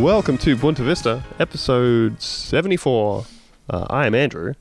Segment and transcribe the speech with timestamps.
[0.00, 3.24] Welcome to Bunta Vista, episode 74.
[3.68, 4.54] Uh, I am Andrew.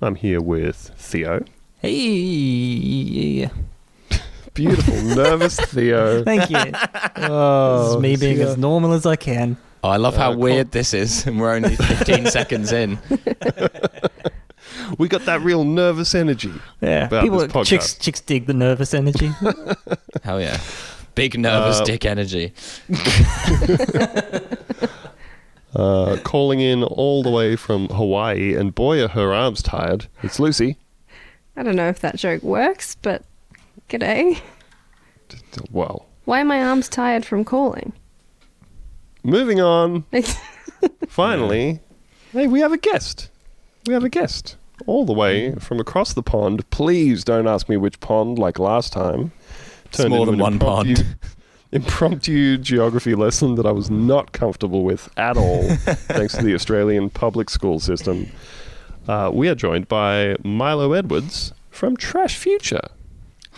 [0.00, 1.44] I'm here with Theo.
[1.80, 3.48] Hey,
[4.54, 6.24] Beautiful, nervous Theo.
[6.24, 6.56] thank you.
[6.64, 6.74] this
[7.16, 8.48] Oh, is me being Theo.
[8.48, 9.56] as normal as I can.
[9.84, 12.98] Oh, I love how Uh, weird this is, and we're only 15 seconds in.
[14.98, 16.52] We got that real nervous energy.
[16.80, 17.66] Yeah, About people, this podcast.
[17.66, 19.30] chicks, chicks dig the nervous energy.
[20.24, 20.58] Hell yeah.
[21.14, 22.52] Big nervous Uh, dick energy.
[25.74, 30.06] Uh, calling in all the way from Hawaii, and boy, are her arms tired.
[30.22, 30.76] It's Lucy.
[31.56, 33.22] I don't know if that joke works, but
[33.88, 34.38] g'day.
[35.70, 37.94] Well, Why are my arms tired from calling?
[39.24, 40.04] moving on.
[41.08, 41.80] Finally,
[42.32, 43.30] hey, we have a guest.
[43.86, 46.68] We have a guest all the way from across the pond.
[46.68, 49.32] Please don't ask me which pond, like last time.
[50.08, 51.16] More than one impromptu- pond.
[51.72, 57.08] Impromptu geography lesson that I was not comfortable with at all, thanks to the Australian
[57.08, 58.26] public school system.
[59.08, 62.88] Uh, we are joined by Milo Edwards from Trash Future.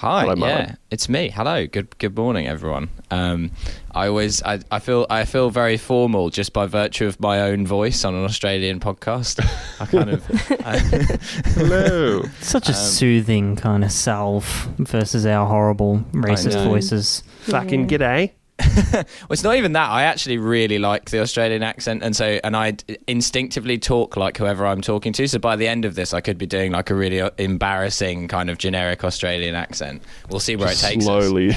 [0.04, 1.30] Hi, Hello, yeah, it's me.
[1.30, 2.90] Hello, good good morning, everyone.
[3.10, 3.52] Um,
[3.94, 7.66] I always, I, I feel, I feel very formal just by virtue of my own
[7.66, 9.40] voice on an Australian podcast.
[9.80, 10.30] I kind of,
[10.66, 10.78] I,
[11.58, 12.22] Hello.
[12.40, 17.22] Such a Um, soothing kind of salve versus our horrible racist voices.
[17.44, 18.32] Fucking g'day.
[18.92, 19.90] well, it's not even that.
[19.90, 22.76] I actually really like the Australian accent, and so and I
[23.08, 25.26] instinctively talk like whoever I'm talking to.
[25.26, 28.28] So by the end of this, I could be doing like a really uh, embarrassing
[28.28, 30.02] kind of generic Australian accent.
[30.30, 31.06] We'll see where Just it takes us.
[31.06, 31.52] slowly,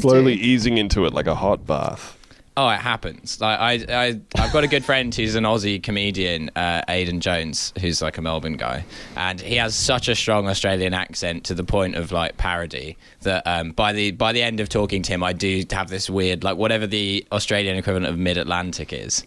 [0.00, 2.16] slowly easing into it like a hot bath.
[2.56, 3.40] Oh, it happens.
[3.40, 7.72] Like I, I, I've got a good friend who's an Aussie comedian, uh, Aidan Jones,
[7.80, 8.84] who's like a Melbourne guy,
[9.16, 13.46] and he has such a strong Australian accent to the point of like parody that
[13.46, 16.42] um, by the by the end of talking to him, I do have this weird
[16.42, 19.24] like whatever the Australian equivalent of Mid Atlantic is,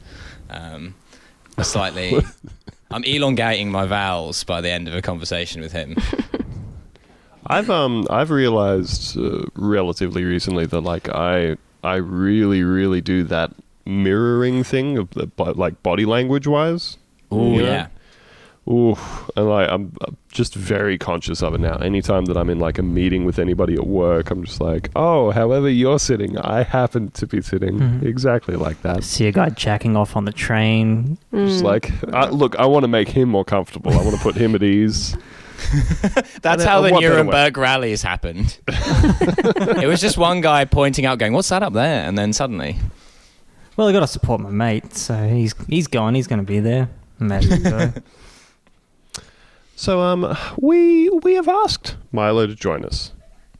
[0.49, 0.93] um,
[1.61, 2.13] slightly.
[2.91, 5.95] I'm elongating my vowels by the end of a conversation with him.
[7.47, 13.51] I've um I've realized uh, relatively recently that like I I really really do that
[13.85, 16.97] mirroring thing of the like body language wise.
[17.31, 17.67] Oh You know?
[17.67, 17.87] yeah.
[18.65, 18.95] Ooh,
[19.35, 21.75] and like I'm I'm just very conscious of it now.
[21.79, 25.31] Anytime that I'm in like a meeting with anybody at work, I'm just like, oh,
[25.31, 28.03] however you're sitting, I happen to be sitting Mhm.
[28.03, 29.03] exactly like that.
[29.03, 31.17] See a guy jacking off on the train.
[31.33, 33.91] Just like, I, look, I want to make him more comfortable.
[33.91, 35.17] I want to put him at ease.
[36.41, 37.21] That's how uh, the what better way?
[37.23, 38.59] Nuremberg rallies happened.
[38.67, 42.77] it was just one guy pointing out, going, "What's that up there?" And then suddenly,
[43.77, 46.15] Well, I got to support my mate, so he's he's gone.
[46.15, 46.89] He's going to be there.
[47.19, 47.93] Imagine so.
[49.75, 53.11] So um, we we have asked Milo to join us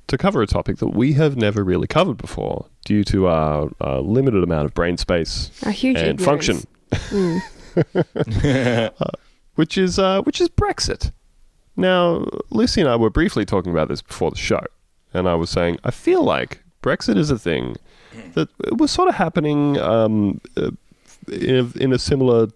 [0.08, 4.00] to cover a topic that we have never really covered before due to our, uh
[4.00, 6.60] limited amount of brain space A huge and function,
[6.92, 7.44] ignorance.
[7.76, 8.94] Mm.
[9.56, 11.12] which is uh, which is Brexit.
[11.76, 14.64] Now, Lucy and I were briefly talking about this before the show,
[15.14, 17.76] and I was saying I feel like Brexit is a thing
[18.34, 18.48] that
[18.78, 20.72] was sort of happening um, uh,
[21.32, 22.48] in, a, in a similar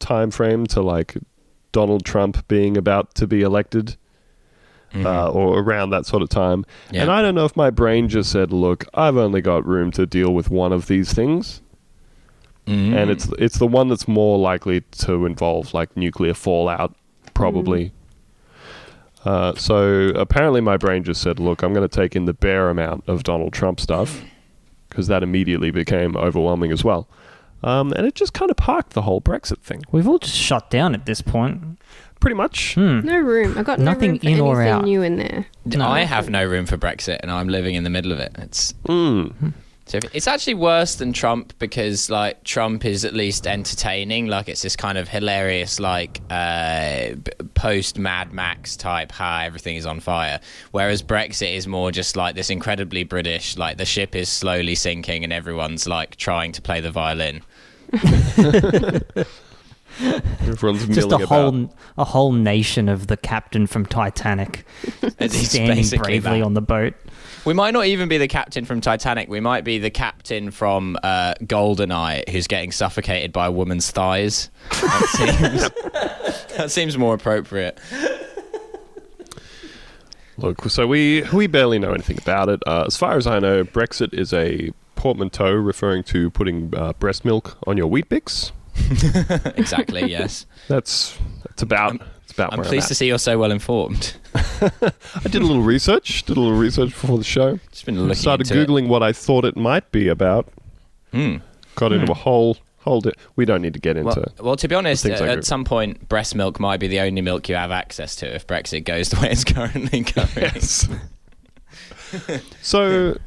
[0.00, 1.16] time frame to like
[1.72, 3.96] Donald Trump being about to be elected.
[4.94, 6.64] uh, or around that sort of time.
[6.90, 7.02] Yeah.
[7.02, 10.06] And I don't know if my brain just said, "Look, I've only got room to
[10.06, 11.60] deal with one of these things,"
[12.66, 12.94] Mhm.
[12.96, 16.94] and it's it's the one that's more likely to involve like nuclear fallout,
[17.34, 17.92] probably.
[19.26, 22.70] Uh, so apparently, my brain just said, "Look, I'm going to take in the bare
[22.70, 24.22] amount of Donald Trump stuff,"
[24.88, 27.08] because that immediately became overwhelming as well.
[27.64, 30.70] Um, and it just kind of parked the whole Brexit thing, We've all just shut
[30.70, 31.78] down at this point.
[32.20, 32.74] pretty much.
[32.74, 33.00] Hmm.
[33.00, 33.58] No room.
[33.58, 34.84] I've got Nothing no room for in or out.
[34.84, 35.46] new in there.
[35.64, 35.86] No.
[35.88, 38.32] I have no room for Brexit, and I'm living in the middle of it.
[38.38, 39.52] It's Mm.
[39.86, 44.26] So it's actually worse than Trump because like Trump is at least entertaining.
[44.26, 47.10] Like it's this kind of hilarious like uh,
[47.54, 49.12] post Mad Max type.
[49.12, 50.40] Ha, everything is on fire.
[50.72, 53.56] Whereas Brexit is more just like this incredibly British.
[53.56, 57.42] Like the ship is slowly sinking, and everyone's like trying to play the violin.
[60.00, 61.28] Everyone's Just milling a about.
[61.28, 64.66] whole a whole nation of the captain from Titanic
[65.02, 66.44] It's standing bravely that.
[66.44, 66.94] on the boat.
[67.44, 69.28] We might not even be the captain from Titanic.
[69.28, 74.50] We might be the captain from uh, Goldeneye, who's getting suffocated by a woman's thighs.
[74.70, 75.06] That
[76.48, 77.78] seems, that seems more appropriate.
[80.38, 82.60] Look, so we we barely know anything about it.
[82.66, 87.24] Uh, as far as I know, Brexit is a portmanteau referring to putting uh, breast
[87.24, 88.50] milk on your Weet-Bix.
[89.56, 90.10] exactly.
[90.10, 90.46] Yes.
[90.68, 94.16] That's that's about that's about I'm where pleased I'm to see you're so well informed.
[94.34, 94.80] I
[95.24, 96.24] did a little research.
[96.24, 97.58] Did a little research before the show.
[97.70, 100.48] Just been looking Started into googling what I thought it might be about.
[101.12, 101.16] It.
[101.16, 101.36] Hmm.
[101.74, 102.12] Got into Hmm.
[102.12, 103.16] a whole hold it.
[103.34, 104.20] We don't need to get into.
[104.20, 105.42] Well, well, to be honest, things at, at agree.
[105.42, 108.84] some point, breast milk might be the only milk you have access to if Brexit
[108.84, 110.28] goes the way it's currently going.
[110.36, 110.88] Yes.
[112.62, 113.18] so,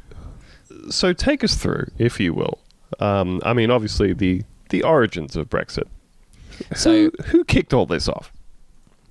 [0.88, 2.58] so take us through, if you will.
[3.00, 5.86] Um, I mean, obviously the the origins of Brexit.
[6.74, 8.32] So, Who, who kicked all this off?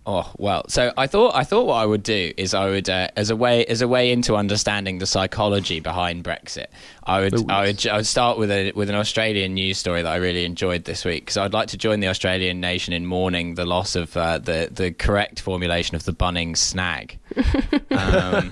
[0.10, 0.66] oh well.
[0.68, 3.36] So I thought I thought what I would do is I would uh, as a
[3.36, 6.66] way as a way into understanding the psychology behind Brexit.
[7.04, 10.02] I would Ooh, I would I would start with a with an Australian news story
[10.02, 13.06] that I really enjoyed this week because I'd like to join the Australian nation in
[13.06, 17.20] mourning the loss of uh, the the correct formulation of the Bunnings snag.
[17.92, 18.52] Um,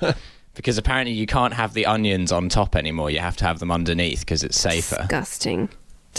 [0.56, 3.10] because apparently you can't have the onions on top anymore.
[3.10, 4.98] You have to have them underneath because it's safer.
[4.98, 5.70] Disgusting.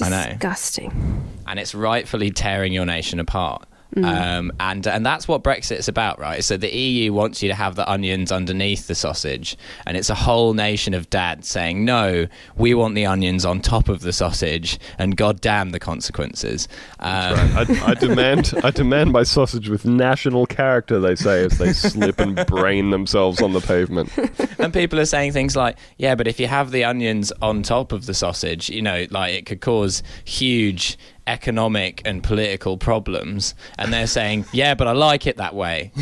[0.03, 0.27] I know.
[0.31, 1.25] Disgusting.
[1.47, 3.67] and it's rightfully tearing your nation apart.
[3.97, 6.45] Um, and and that's what Brexit's about, right?
[6.45, 9.57] So the EU wants you to have the onions underneath the sausage,
[9.87, 12.27] and it's a whole nation of dads saying, "No,
[12.57, 16.69] we want the onions on top of the sausage," and God damn the consequences.
[17.01, 21.01] Um, I, I demand, I demand my sausage with national character.
[21.01, 24.11] They say as they slip and brain themselves on the pavement.
[24.59, 27.93] and people are saying things like, "Yeah, but if you have the onions on top
[27.93, 30.99] of the sausage, you know, like it could cause huge
[31.29, 35.93] economic and political problems." And they're saying, "Yeah, but I like it that way."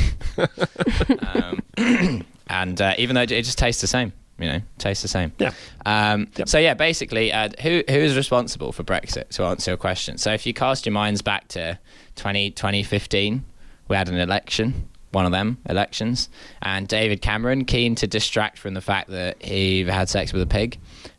[1.34, 1.62] um,
[2.48, 5.32] and uh, even though it just tastes the same, you know, tastes the same.
[5.38, 5.52] Yeah.
[5.84, 6.48] Um, Yep.
[6.48, 9.28] So yeah, basically, uh, who who is responsible for Brexit?
[9.30, 11.78] To answer your question, so if you cast your minds back to
[12.16, 13.44] 20, 2015,
[13.88, 16.28] we had an election, one of them elections,
[16.62, 20.46] and David Cameron, keen to distract from the fact that he had sex with a
[20.46, 20.78] pig.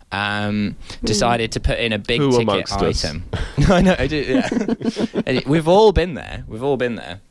[0.09, 2.79] Um, decided to put in a big Who ticket amongst
[3.63, 3.69] us?
[3.69, 3.71] item.
[3.71, 5.41] I know, I do, yeah.
[5.47, 6.43] We've all been there.
[6.47, 7.21] We've all been there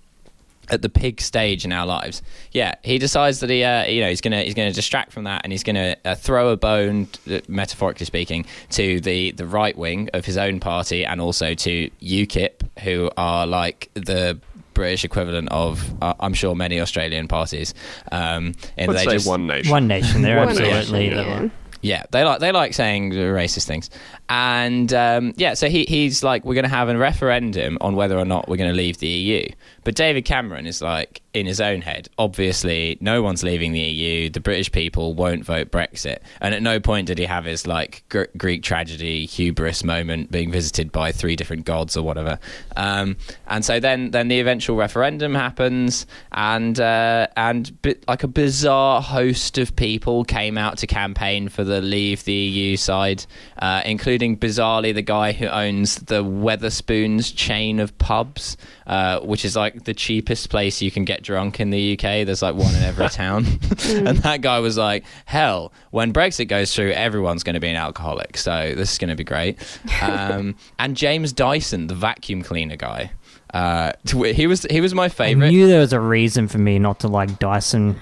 [0.69, 2.23] at the pig stage in our lives.
[2.53, 5.43] Yeah, he decides that he, uh, you know, he's gonna he's gonna distract from that,
[5.45, 10.11] and he's gonna uh, throw a bone, uh, metaphorically speaking, to the the right wing
[10.13, 14.39] of his own party, and also to UKIP, who are like the
[14.75, 17.73] British equivalent of, uh, I'm sure, many Australian parties.
[18.13, 19.71] Um, and Let's they say just, one nation.
[19.71, 20.23] One nation.
[20.23, 21.09] They're One absolutely.
[21.09, 21.51] nation,
[21.83, 21.99] yeah.
[21.99, 23.89] yeah, they like they like saying racist things,
[24.29, 28.19] and um, yeah, so he he's like, we're going to have a referendum on whether
[28.19, 29.49] or not we're going to leave the EU.
[29.85, 32.09] But David Cameron is like in his own head.
[32.19, 34.29] Obviously, no one's leaving the EU.
[34.29, 38.03] The British people won't vote Brexit, and at no point did he have his like
[38.09, 42.41] gr- Greek tragedy hubris moment, being visited by three different gods or whatever.
[42.75, 48.29] Um, and so then then the eventual referendum happens, and uh, and bi- like a
[48.29, 53.25] bizarre host of people came out to campaign for the Leave the EU side,
[53.61, 59.57] uh, including bizarrely the guy who owns the Wetherspoons chain of pubs, uh, which is
[59.57, 62.25] like the cheapest place you can get drunk in the UK.
[62.25, 63.45] There's like one in every town,
[63.89, 67.77] and that guy was like, "Hell, when Brexit goes through, everyone's going to be an
[67.77, 69.59] alcoholic, so this is going to be great."
[70.01, 73.11] Um, and James Dyson, the vacuum cleaner guy.
[73.55, 75.47] Uh, he was he was my favorite.
[75.47, 78.01] I knew there was a reason for me not to like Dyson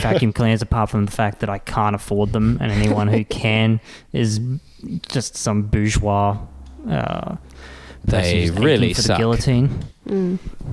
[0.00, 3.80] vacuum cleaners, apart from the fact that I can't afford them, and anyone who can
[4.12, 4.40] is
[5.08, 6.38] just some bourgeois.
[6.88, 7.36] Uh,
[8.04, 9.16] They really for suck.
[9.16, 9.80] the guillotine.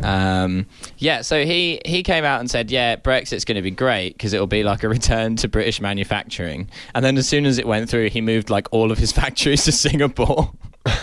[0.04, 0.68] Um,
[1.00, 4.34] yeah, so he he came out and said, "Yeah, Brexit's going to be great because
[4.34, 7.90] it'll be like a return to British manufacturing." And then as soon as it went
[7.90, 10.52] through, he moved like all of his factories to Singapore.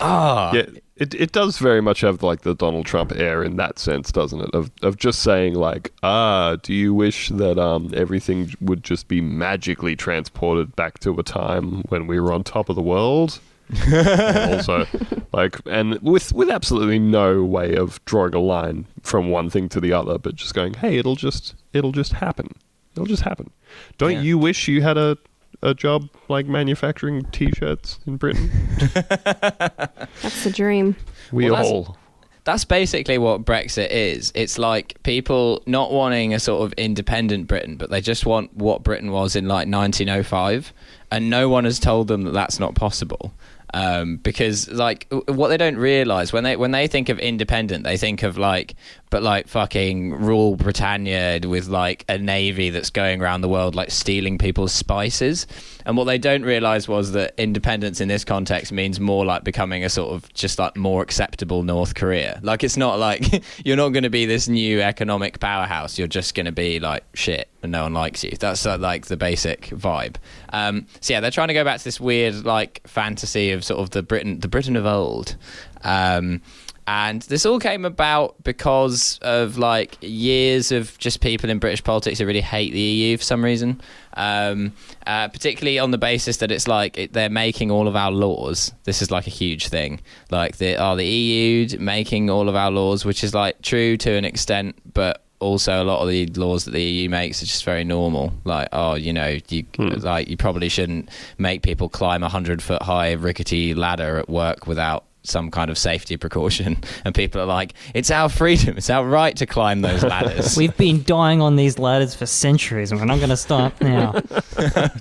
[0.00, 0.66] Ah, Yeah,
[0.96, 4.40] it it does very much have like the Donald Trump air in that sense, doesn't
[4.40, 4.50] it?
[4.54, 9.20] Of of just saying like, ah, do you wish that um everything would just be
[9.20, 13.40] magically transported back to a time when we were on top of the world?
[13.92, 14.86] also,
[15.32, 19.80] like, and with with absolutely no way of drawing a line from one thing to
[19.80, 22.48] the other, but just going, hey, it'll just it'll just happen.
[22.94, 23.50] It'll just happen.
[23.98, 24.20] Don't Yeah.
[24.22, 25.18] you wish you had a
[25.62, 28.50] a job like manufacturing t-shirts in Britain?
[28.94, 30.96] That's the dream.
[31.32, 31.96] We Well, that's- all.
[32.44, 34.32] that's basically what Brexit is.
[34.34, 38.82] It's like people not wanting a sort of independent Britain, but they just want what
[38.82, 40.72] Britain was in like 1905,
[41.10, 43.32] and no one has told them that that's not possible.
[43.76, 47.98] Um, because like what they don't realize when they when they think of independent, they
[47.98, 48.74] think of like
[49.10, 53.90] but like fucking rule Britannia with like a navy that's going around the world like
[53.90, 55.46] stealing people's spices.
[55.84, 59.84] And what they don't realize was that independence in this context means more like becoming
[59.84, 62.40] a sort of just like more acceptable North Korea.
[62.42, 65.98] Like it's not like you're not going to be this new economic powerhouse.
[65.98, 68.30] You're just going to be like shit and no one likes you.
[68.30, 70.16] That's uh, like the basic vibe.
[70.52, 73.80] Um, so yeah, they're trying to go back to this weird like fantasy of sort
[73.80, 75.36] of the Britain, the Britain of old.
[75.82, 76.42] Um,
[76.88, 82.20] and this all came about because of like years of just people in British politics
[82.20, 83.80] who really hate the EU for some reason.
[84.14, 84.72] Um,
[85.04, 88.72] uh, particularly on the basis that it's like it, they're making all of our laws.
[88.84, 90.00] This is like a huge thing.
[90.30, 94.12] Like the are the EU making all of our laws, which is like true to
[94.12, 97.64] an extent, but also a lot of the laws that the EU makes are just
[97.64, 98.32] very normal.
[98.44, 99.88] Like, oh, you know, you hmm.
[99.88, 104.66] like you probably shouldn't make people climb a hundred foot high rickety ladder at work
[104.66, 106.78] without some kind of safety precaution.
[107.04, 110.56] And people are like, it's our freedom, it's our right to climb those ladders.
[110.56, 114.12] We've been dying on these ladders for centuries, and we're not going to stop now.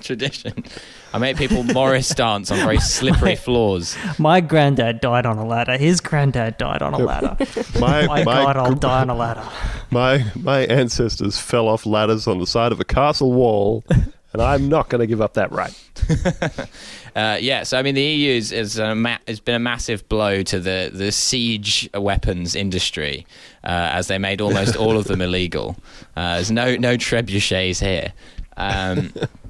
[0.01, 0.63] tradition.
[1.13, 3.95] I make people Morris dance on very slippery floors.
[4.19, 5.77] My granddad died on a ladder.
[5.77, 7.37] His granddad died on a ladder.
[7.79, 9.43] My, My my, God, I'll die on a ladder.
[9.91, 13.83] my, my ancestors fell off ladders on the side of a castle wall,
[14.39, 15.73] and I'm not going to give up that right.
[17.15, 20.07] Uh, yeah, so I mean, the EU is, is a ma- has been a massive
[20.09, 23.25] blow to the, the siege weapons industry,
[23.63, 25.77] uh, as they made almost all of them illegal.
[26.17, 28.11] Uh, there's no no trebuchets here.
[28.57, 29.13] Um,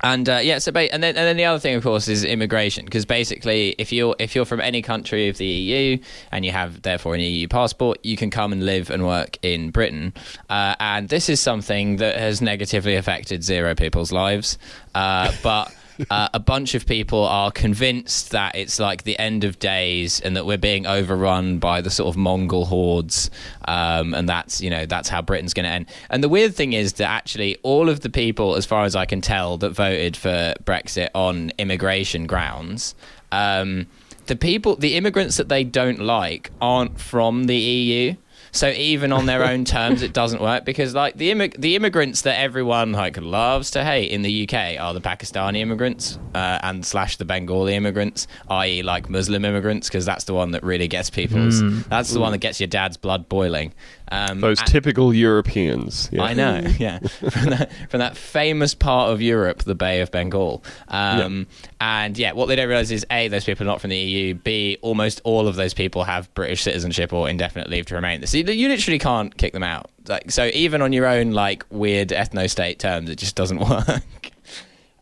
[0.00, 2.24] and uh, yeah, so ba- and then and then the other thing, of course, is
[2.24, 2.84] immigration.
[2.84, 5.98] Because basically, if you're if you're from any country of the EU
[6.30, 9.70] and you have therefore an EU passport, you can come and live and work in
[9.70, 10.12] Britain.
[10.48, 14.58] Uh, and this is something that has negatively affected zero people's lives.
[14.94, 15.74] Uh, but
[16.10, 20.36] uh, a bunch of people are convinced that it's like the end of days and
[20.36, 23.30] that we're being overrun by the sort of Mongol hordes,
[23.66, 25.86] um, and that's you know that's how Britain's going to end.
[26.10, 29.06] And the weird thing is that actually all of the people, as far as I
[29.06, 32.94] can tell, that voted for Brexit on immigration grounds.
[33.32, 33.86] Um,
[34.26, 38.14] the people, the immigrants that they don't like, aren't from the EU.
[38.52, 42.22] So even on their own terms, it doesn't work because like the immig- the immigrants
[42.22, 46.84] that everyone like loves to hate in the UK are the Pakistani immigrants uh, and
[46.84, 48.82] slash the Bengali immigrants, i.e.
[48.82, 51.60] like Muslim immigrants, because that's the one that really gets people's.
[51.88, 53.72] That's the one that gets your dad's blood boiling.
[54.10, 56.08] Um, Those and- typical Europeans.
[56.12, 56.22] Yeah.
[56.22, 60.64] I know, yeah, from that from that famous part of Europe, the Bay of Bengal.
[60.88, 61.46] Um,
[61.80, 64.34] And yeah, what they don't realize is a those people are not from the EU.
[64.34, 68.26] B almost all of those people have British citizenship or indefinite leave to remain.
[68.26, 69.90] So you, you literally can't kick them out.
[70.06, 74.02] Like so, even on your own like weird ethno state terms, it just doesn't work.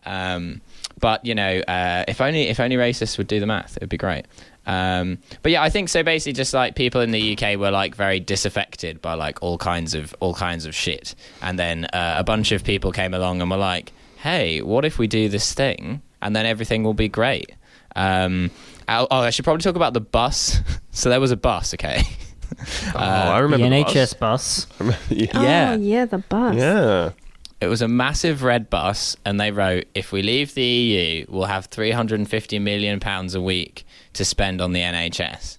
[0.04, 0.60] Um,
[1.00, 3.88] but you know, uh, if only if only racists would do the math, it would
[3.88, 4.26] be great.
[4.66, 6.02] Um, but yeah, I think so.
[6.02, 9.94] Basically, just like people in the UK were like very disaffected by like all kinds
[9.94, 13.50] of all kinds of shit, and then uh, a bunch of people came along and
[13.50, 17.52] were like, "Hey, what if we do this thing, and then everything will be great?"
[17.94, 18.50] Um,
[18.88, 20.60] oh, oh, I should probably talk about the bus.
[20.90, 22.02] so there was a bus, okay.
[22.94, 24.66] Oh, I remember the the NHS bus.
[24.78, 24.96] bus.
[25.10, 25.26] yeah.
[25.42, 25.72] Yeah.
[25.72, 26.54] Oh, yeah, the bus.
[26.54, 27.10] yeah.
[27.60, 31.44] It was a massive red bus, and they wrote, "If we leave the EU, we'll
[31.44, 35.58] have 350 million pounds a week to spend on the NHS."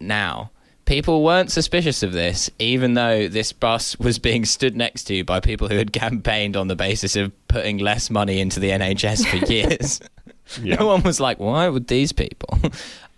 [0.00, 0.50] Now,
[0.86, 5.40] people weren't suspicious of this, even though this bus was being stood next to by
[5.40, 9.36] people who had campaigned on the basis of putting less money into the NHS for
[9.52, 10.00] years.
[10.62, 10.76] Yeah.
[10.76, 12.58] No one was like, "Why would these people?"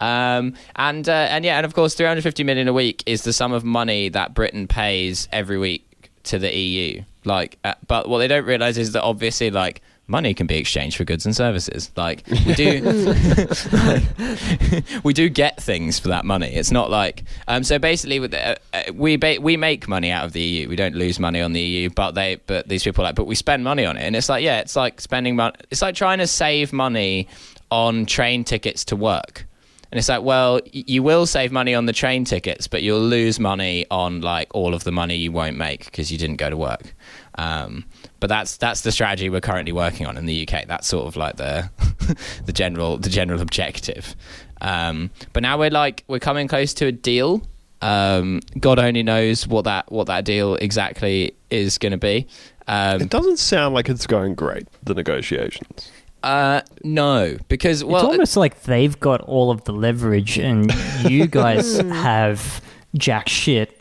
[0.00, 3.52] um, and uh, and yeah, and of course, 350 million a week is the sum
[3.52, 7.02] of money that Britain pays every week to the EU.
[7.26, 10.96] Like, uh, but what they don't realize is that obviously, like, money can be exchanged
[10.96, 11.90] for goods and services.
[11.96, 12.82] Like, we do,
[15.02, 16.54] we do get things for that money.
[16.54, 20.24] It's not like, um, so basically, the, uh, uh, we ba- we make money out
[20.24, 20.68] of the EU.
[20.68, 23.26] We don't lose money on the EU, but they, but these people are like, but
[23.26, 25.56] we spend money on it, and it's like, yeah, it's like spending money.
[25.70, 27.28] It's like trying to save money
[27.70, 29.45] on train tickets to work.
[29.92, 33.38] And it's like, well, you will save money on the train tickets, but you'll lose
[33.38, 36.56] money on like all of the money you won't make because you didn't go to
[36.56, 36.94] work.
[37.36, 37.84] Um,
[38.18, 40.66] but that's that's the strategy we're currently working on in the UK.
[40.66, 41.70] That's sort of like the
[42.46, 44.16] the general the general objective.
[44.60, 47.42] Um, but now we're like we're coming close to a deal.
[47.82, 52.26] Um, God only knows what that what that deal exactly is going to be.
[52.66, 55.92] Um, It doesn't sound like it's going great, the negotiations.
[56.26, 60.74] Uh, no, because well, it's almost like they've got all of the leverage and
[61.08, 61.88] you guys hmm.
[61.90, 62.60] have
[62.96, 63.80] jack shit,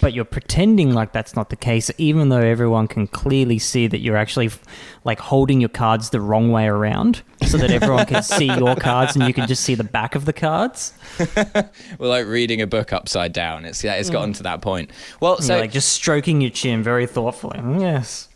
[0.00, 4.00] but you're pretending like that's not the case, even though everyone can clearly see that
[4.00, 4.50] you're actually
[5.04, 9.14] like holding your cards the wrong way around so that everyone can see your cards
[9.14, 10.92] and you can just see the back of the cards.
[11.36, 13.64] we're like reading a book upside down.
[13.64, 14.38] It's yeah, it's gotten hmm.
[14.38, 14.90] to that point.
[15.20, 17.60] Well, So, so like just stroking your chin very thoughtfully.
[17.60, 18.28] Mm, yes.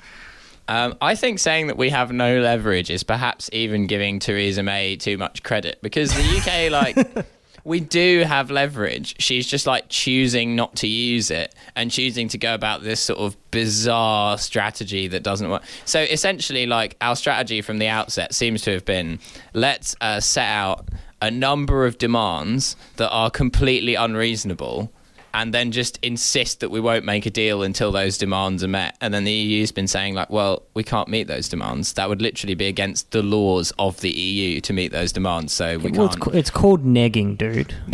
[0.70, 4.94] Um, I think saying that we have no leverage is perhaps even giving Theresa May
[4.94, 6.70] too much credit because the UK,
[7.16, 7.26] like,
[7.64, 9.20] we do have leverage.
[9.20, 13.18] She's just like choosing not to use it and choosing to go about this sort
[13.18, 15.64] of bizarre strategy that doesn't work.
[15.86, 19.18] So essentially, like, our strategy from the outset seems to have been
[19.52, 20.88] let's uh, set out
[21.20, 24.92] a number of demands that are completely unreasonable
[25.32, 28.96] and then just insist that we won't make a deal until those demands are met.
[29.00, 31.92] And then the EU's been saying, like, well, we can't meet those demands.
[31.94, 35.52] That would literally be against the laws of the EU to meet those demands.
[35.52, 36.20] So we Well, it's, can't.
[36.32, 37.74] ca- it's called negging, dude.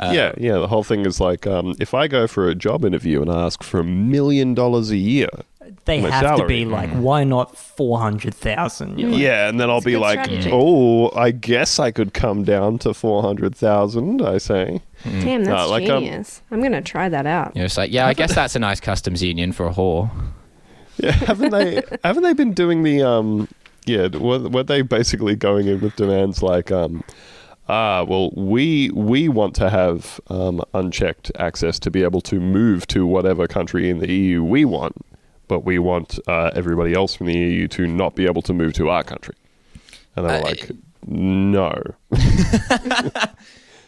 [0.00, 0.58] yeah, yeah.
[0.58, 3.62] The whole thing is like, um, if I go for a job interview and ask
[3.62, 5.28] for a million dollars a year,
[5.84, 8.98] They My have to be like, why not four hundred thousand?
[8.98, 10.50] yeah, and then I'll be like, strategy.
[10.52, 14.22] oh, I guess I could come down to four hundred thousand.
[14.22, 16.42] I say, Damn, that's No, like, um, genius.
[16.50, 17.54] I'm gonna try that out.
[17.56, 20.10] You're just like, yeah, I guess that's a nice customs union for a whore.
[20.98, 21.82] yeah, haven't they?
[22.04, 23.48] haven't they been doing the um?
[23.86, 27.04] Yeah, were, were they basically going in with demands like um?
[27.68, 32.86] Ah, well, we we want to have um, unchecked access to be able to move
[32.88, 34.94] to whatever country in the EU we want,
[35.48, 38.72] but we want uh, everybody else from the EU to not be able to move
[38.74, 39.34] to our country.
[40.16, 40.70] And they're Uh, like,
[41.06, 41.82] no.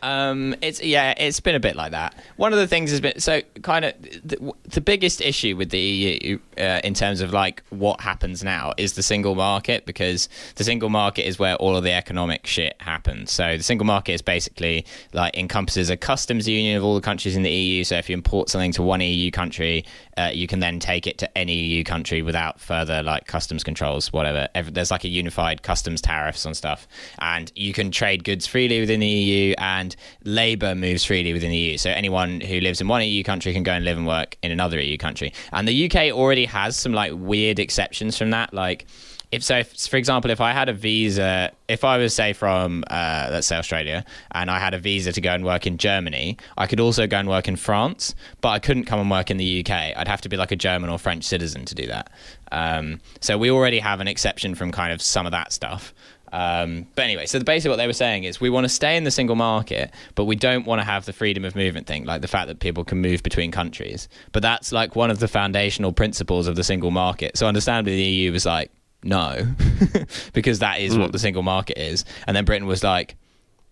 [0.07, 2.15] Um, it's yeah, it's been a bit like that.
[2.37, 5.81] One of the things has been so kind of the, the biggest issue with the
[5.81, 10.63] EU uh, in terms of like what happens now is the single market because the
[10.63, 13.33] single market is where all of the economic shit happens.
[13.33, 17.35] So the single market is basically like encompasses a customs union of all the countries
[17.35, 17.83] in the EU.
[17.83, 19.85] So if you import something to one EU country,
[20.17, 24.13] uh, you can then take it to any EU country without further like customs controls,
[24.13, 24.47] whatever.
[24.71, 26.87] There's like a unified customs tariffs on stuff,
[27.19, 31.57] and you can trade goods freely within the EU, and labour moves freely within the
[31.57, 31.79] EU.
[31.79, 34.51] So anyone who lives in one EU country can go and live and work in
[34.51, 35.33] another EU country.
[35.53, 38.87] And the UK already has some like weird exceptions from that, like
[39.33, 42.85] if so if, for example if i had a visa if i was say from
[42.91, 46.37] uh, let's say australia and i had a visa to go and work in germany
[46.57, 49.37] i could also go and work in france but i couldn't come and work in
[49.37, 52.11] the uk i'd have to be like a german or french citizen to do that
[52.53, 55.93] um, so we already have an exception from kind of some of that stuff
[56.37, 59.05] um, but anyway, so basically what they were saying is we want to stay in
[59.05, 62.21] the single market, but we don't want to have the freedom of movement thing, like
[62.21, 64.07] the fact that people can move between countries.
[64.33, 67.39] But that's like one of the foundational principles of the single market.
[67.39, 68.71] So understandably, the EU was like,
[69.03, 69.47] no,
[70.35, 72.05] because that is what the single market is.
[72.27, 73.17] And then Britain was like,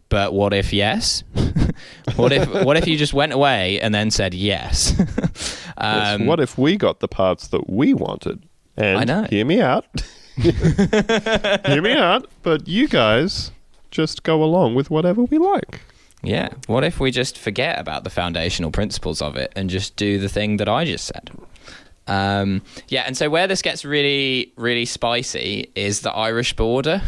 [0.08, 1.22] but what if yes?
[2.16, 4.94] what if what if you just went away and then said yes?
[5.76, 8.46] Yes, um, what if we got the parts that we wanted?
[8.76, 9.26] And I know.
[9.28, 9.84] hear me out.
[11.66, 12.30] hear me out.
[12.42, 13.50] But you guys
[13.90, 15.80] just go along with whatever we like.
[16.22, 16.48] Yeah.
[16.66, 20.28] What if we just forget about the foundational principles of it and just do the
[20.28, 21.30] thing that I just said?
[22.06, 27.02] Um, yeah, and so where this gets really, really spicy is the Irish border.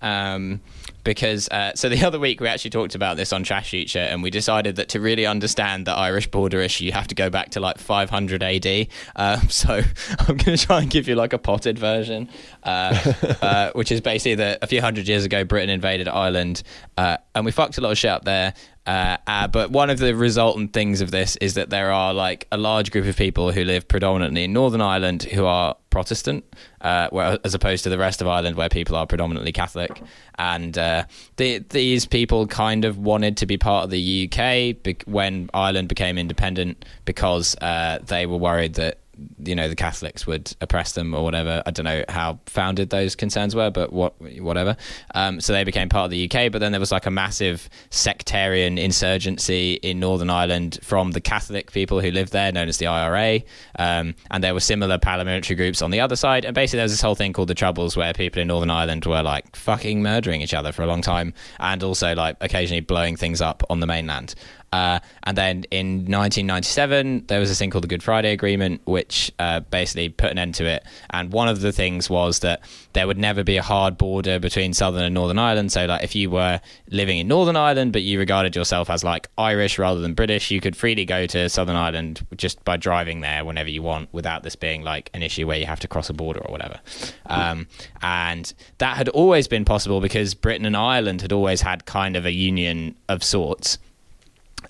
[0.00, 0.60] Um,
[1.04, 4.22] because uh, so the other week we actually talked about this on Trash Future, and
[4.22, 7.50] we decided that to really understand the Irish border issue, you have to go back
[7.50, 8.88] to like 500 AD.
[9.16, 9.82] Um, so
[10.18, 12.28] I'm going to try and give you like a potted version,
[12.62, 16.62] uh, uh, which is basically that a few hundred years ago Britain invaded Ireland,
[16.96, 18.54] uh, and we fucked a lot of shit up there.
[18.84, 22.48] Uh, uh, but one of the resultant things of this is that there are like
[22.50, 26.44] a large group of people who live predominantly in Northern Ireland who are Protestant,
[26.80, 30.02] uh, where, as opposed to the rest of Ireland where people are predominantly Catholic.
[30.36, 31.04] And uh,
[31.36, 35.88] the, these people kind of wanted to be part of the UK bec- when Ireland
[35.88, 38.98] became independent because uh, they were worried that
[39.44, 41.62] you know the Catholics would oppress them or whatever.
[41.66, 44.76] I don't know how founded those concerns were, but what whatever.
[45.14, 46.52] Um, so they became part of the UK.
[46.52, 51.72] But then there was like a massive sectarian insurgency in Northern Ireland from the Catholic
[51.72, 53.40] people who lived there, known as the IRA.
[53.78, 56.44] Um, and there were similar paramilitary groups on the other side.
[56.44, 59.04] And basically, there was this whole thing called the Troubles, where people in Northern Ireland
[59.04, 63.16] were like fucking murdering each other for a long time, and also like occasionally blowing
[63.16, 64.34] things up on the mainland.
[64.72, 69.30] Uh, and then in 1997, there was this thing called the Good Friday Agreement, which
[69.38, 70.82] uh, basically put an end to it.
[71.10, 72.62] And one of the things was that
[72.94, 75.72] there would never be a hard border between Southern and Northern Ireland.
[75.72, 79.28] So, like, if you were living in Northern Ireland, but you regarded yourself as like
[79.36, 83.44] Irish rather than British, you could freely go to Southern Ireland just by driving there
[83.44, 86.14] whenever you want without this being like an issue where you have to cross a
[86.14, 86.80] border or whatever.
[87.26, 87.66] Um,
[88.00, 92.24] and that had always been possible because Britain and Ireland had always had kind of
[92.24, 93.78] a union of sorts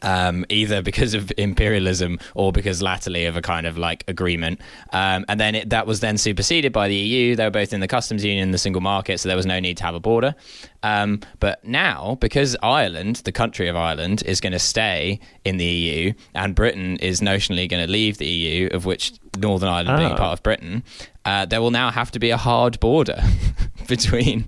[0.03, 4.61] um, either because of imperialism or because latterly of a kind of like agreement.
[4.93, 7.37] Um, and then it, that was then superseded by the EU.
[7.37, 9.77] They were both in the customs union, the single market, so there was no need
[9.79, 10.35] to have a border.
[10.83, 15.65] Um, but now, because Ireland, the country of Ireland, is going to stay in the
[15.65, 20.13] EU, and Britain is notionally going to leave the EU, of which Northern Ireland being
[20.13, 20.17] Ah.
[20.17, 20.83] part of Britain,
[21.25, 23.23] uh, there will now have to be a hard border
[23.89, 24.45] between.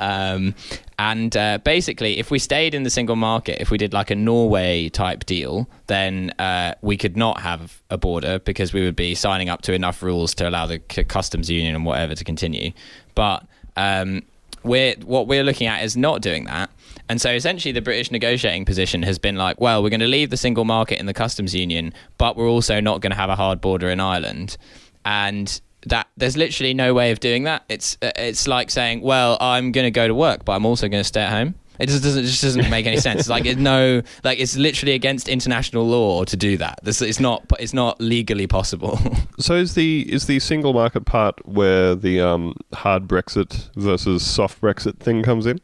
[0.00, 0.54] Um,
[1.02, 4.14] and uh, basically, if we stayed in the single market, if we did like a
[4.14, 9.16] Norway type deal, then uh, we could not have a border because we would be
[9.16, 12.70] signing up to enough rules to allow the c- customs union and whatever to continue.
[13.16, 13.44] But
[13.76, 14.22] um,
[14.62, 16.70] we're what we're looking at is not doing that.
[17.08, 20.30] And so essentially, the British negotiating position has been like, well, we're going to leave
[20.30, 23.34] the single market in the customs union, but we're also not going to have a
[23.34, 24.56] hard border in Ireland.
[25.04, 27.64] And that there's literally no way of doing that.
[27.68, 30.88] It's uh, it's like saying, well, I'm going to go to work, but I'm also
[30.88, 31.54] going to stay at home.
[31.78, 33.20] It just doesn't it just doesn't make any sense.
[33.20, 36.78] It's like it's no like it's literally against international law to do that.
[36.84, 38.98] This it's not it's not legally possible.
[39.38, 44.60] So is the is the single market part where the um, hard Brexit versus soft
[44.60, 45.60] Brexit thing comes in?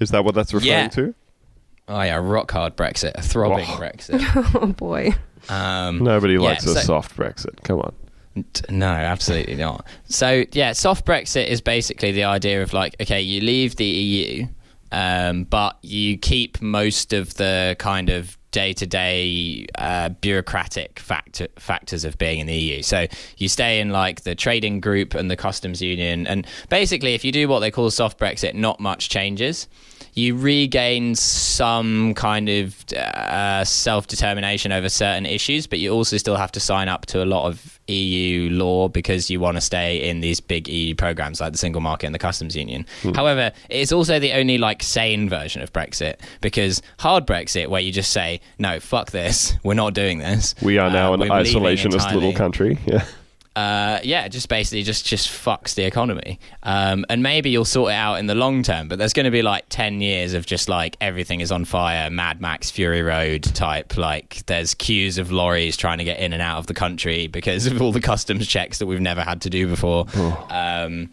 [0.00, 0.88] Is that what that's referring Yeah.
[0.88, 1.14] to?
[1.88, 3.76] oh yeah, rock hard Brexit, a throbbing Oh.
[3.78, 4.20] Brexit.
[4.60, 5.14] Oh boy.
[5.48, 7.62] Um, Nobody yeah, likes a so- soft Brexit.
[7.62, 7.94] Come on.
[8.68, 9.86] No, absolutely not.
[10.04, 14.46] So yeah, soft Brexit is basically the idea of like, okay, you leave the EU,
[14.92, 22.16] um, but you keep most of the kind of day-to-day uh, bureaucratic factor, factors of
[22.18, 22.82] being in the EU.
[22.82, 27.24] So you stay in like the trading group and the customs union, and basically, if
[27.24, 29.68] you do what they call soft Brexit, not much changes.
[30.14, 36.52] You regain some kind of uh, self-determination over certain issues, but you also still have
[36.52, 40.20] to sign up to a lot of EU law because you want to stay in
[40.20, 42.84] these big EU programs like the single market and the customs union.
[43.14, 47.92] However, it's also the only like sane version of Brexit because hard Brexit, where you
[47.92, 50.54] just say, no, fuck this, we're not doing this.
[50.62, 52.78] We are now Uh, an isolationist little country.
[52.86, 53.04] Yeah.
[53.58, 56.38] Uh, yeah, just basically just just fucks the economy.
[56.62, 59.32] Um, and maybe you'll sort it out in the long term, but there's going to
[59.32, 63.42] be like ten years of just like everything is on fire, Mad Max Fury Road
[63.42, 63.96] type.
[63.96, 67.66] Like there's queues of lorries trying to get in and out of the country because
[67.66, 70.06] of all the customs checks that we've never had to do before.
[70.50, 71.10] Um,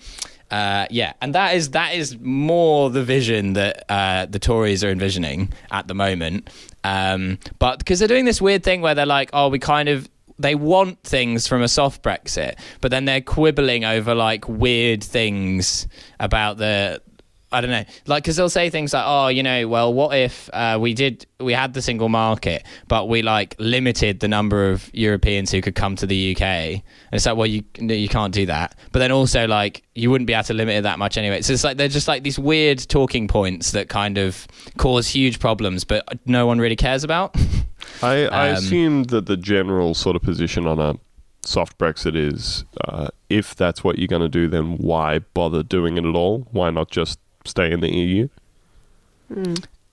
[0.52, 4.92] uh, yeah, and that is that is more the vision that uh, the Tories are
[4.92, 6.48] envisioning at the moment.
[6.84, 10.08] Um, but because they're doing this weird thing where they're like, oh, we kind of
[10.38, 15.88] they want things from a soft Brexit, but then they're quibbling over like weird things
[16.20, 17.02] about the.
[17.52, 20.50] I don't know, like because they'll say things like, "Oh, you know, well, what if
[20.52, 24.94] uh, we did we had the single market, but we like limited the number of
[24.94, 28.34] Europeans who could come to the UK?" And it's like, well, you no, you can't
[28.34, 28.76] do that.
[28.92, 31.44] But then also like you wouldn't be able to limit it that much anyway.
[31.44, 35.40] So it's like they're just like these weird talking points that kind of cause huge
[35.40, 37.38] problems, but no one really cares about.
[38.02, 40.96] I, I Um, assume that the general sort of position on a
[41.44, 45.98] soft Brexit is uh, if that's what you're going to do, then why bother doing
[45.98, 46.48] it at all?
[46.52, 48.28] Why not just stay in the EU?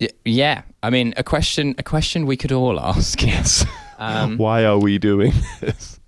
[0.01, 3.23] Y- yeah, I mean, a question a question we could all ask.
[3.23, 3.65] Yes.
[3.99, 6.01] Um, why are we doing this?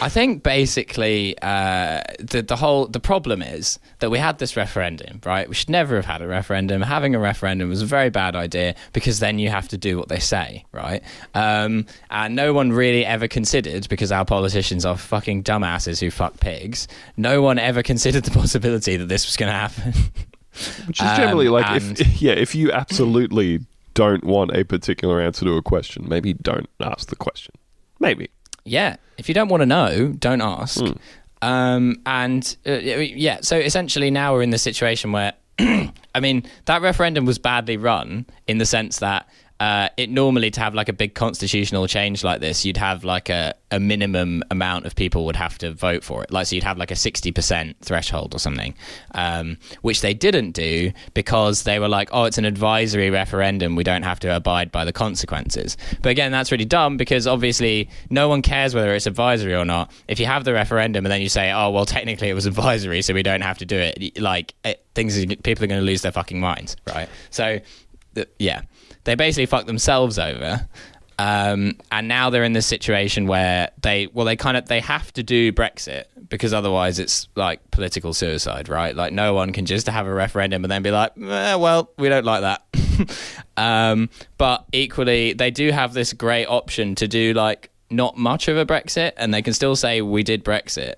[0.00, 5.20] I think basically uh, the the whole the problem is that we had this referendum,
[5.24, 5.48] right?
[5.48, 6.82] We should never have had a referendum.
[6.82, 10.08] Having a referendum was a very bad idea because then you have to do what
[10.08, 11.02] they say, right?
[11.34, 16.40] Um, and no one really ever considered because our politicians are fucking dumbasses who fuck
[16.40, 16.88] pigs.
[17.16, 19.92] No one ever considered the possibility that this was going to happen.
[20.86, 23.60] Which is generally Um, like, if yeah, if you absolutely
[23.94, 27.54] don't want a particular answer to a question, maybe don't ask the question.
[27.98, 28.28] Maybe.
[28.66, 30.82] Yeah, if you don't want to know, don't ask.
[31.42, 36.82] Um, and uh, yeah, so essentially now we're in the situation where, I mean, that
[36.82, 40.92] referendum was badly run in the sense that uh, it normally to have like a
[40.92, 45.36] big constitutional change like this, you'd have like a, a minimum amount of people would
[45.36, 46.30] have to vote for it.
[46.30, 48.74] Like, so you'd have like a 60% threshold or something,
[49.14, 53.76] um, which they didn't do because they were like, oh, it's an advisory referendum.
[53.76, 55.78] We don't have to abide by the consequences.
[56.02, 59.90] But again, that's really dumb because obviously no one cares whether it's advisory or not.
[60.06, 63.00] If you have the referendum and then you say, oh, well, technically it was advisory,
[63.00, 66.02] so we don't have to do it, like, it, things, people are going to lose
[66.02, 67.08] their fucking minds, right?
[67.30, 67.60] So,
[68.38, 68.62] yeah,
[69.04, 70.68] they basically fucked themselves over.
[71.18, 75.12] Um, and now they're in this situation where they, well, they kind of, they have
[75.14, 78.94] to do Brexit because otherwise it's like political suicide, right?
[78.94, 82.10] Like no one can just have a referendum and then be like, eh, well, we
[82.10, 83.18] don't like that.
[83.56, 88.56] um, but equally, they do have this great option to do like not much of
[88.56, 90.94] a Brexit and they can still say we did Brexit.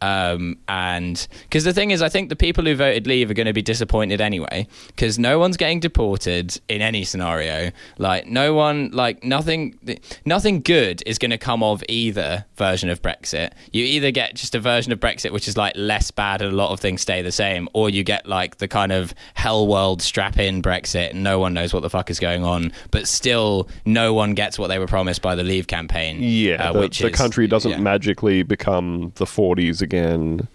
[0.00, 3.46] Um, and because the thing is, I think the people who voted leave are going
[3.46, 7.70] to be disappointed anyway, because no one's getting deported in any scenario.
[7.98, 9.78] Like, no one, like, nothing,
[10.24, 13.52] nothing good is going to come of either version of Brexit.
[13.72, 16.56] You either get just a version of Brexit which is like less bad and a
[16.56, 20.02] lot of things stay the same, or you get like the kind of hell world
[20.02, 23.68] strap in Brexit and no one knows what the fuck is going on, but still
[23.84, 26.18] no one gets what they were promised by the Leave campaign.
[26.20, 27.78] Yeah, uh, the, which the is- country doesn't yeah.
[27.78, 30.48] magically become the 40s again.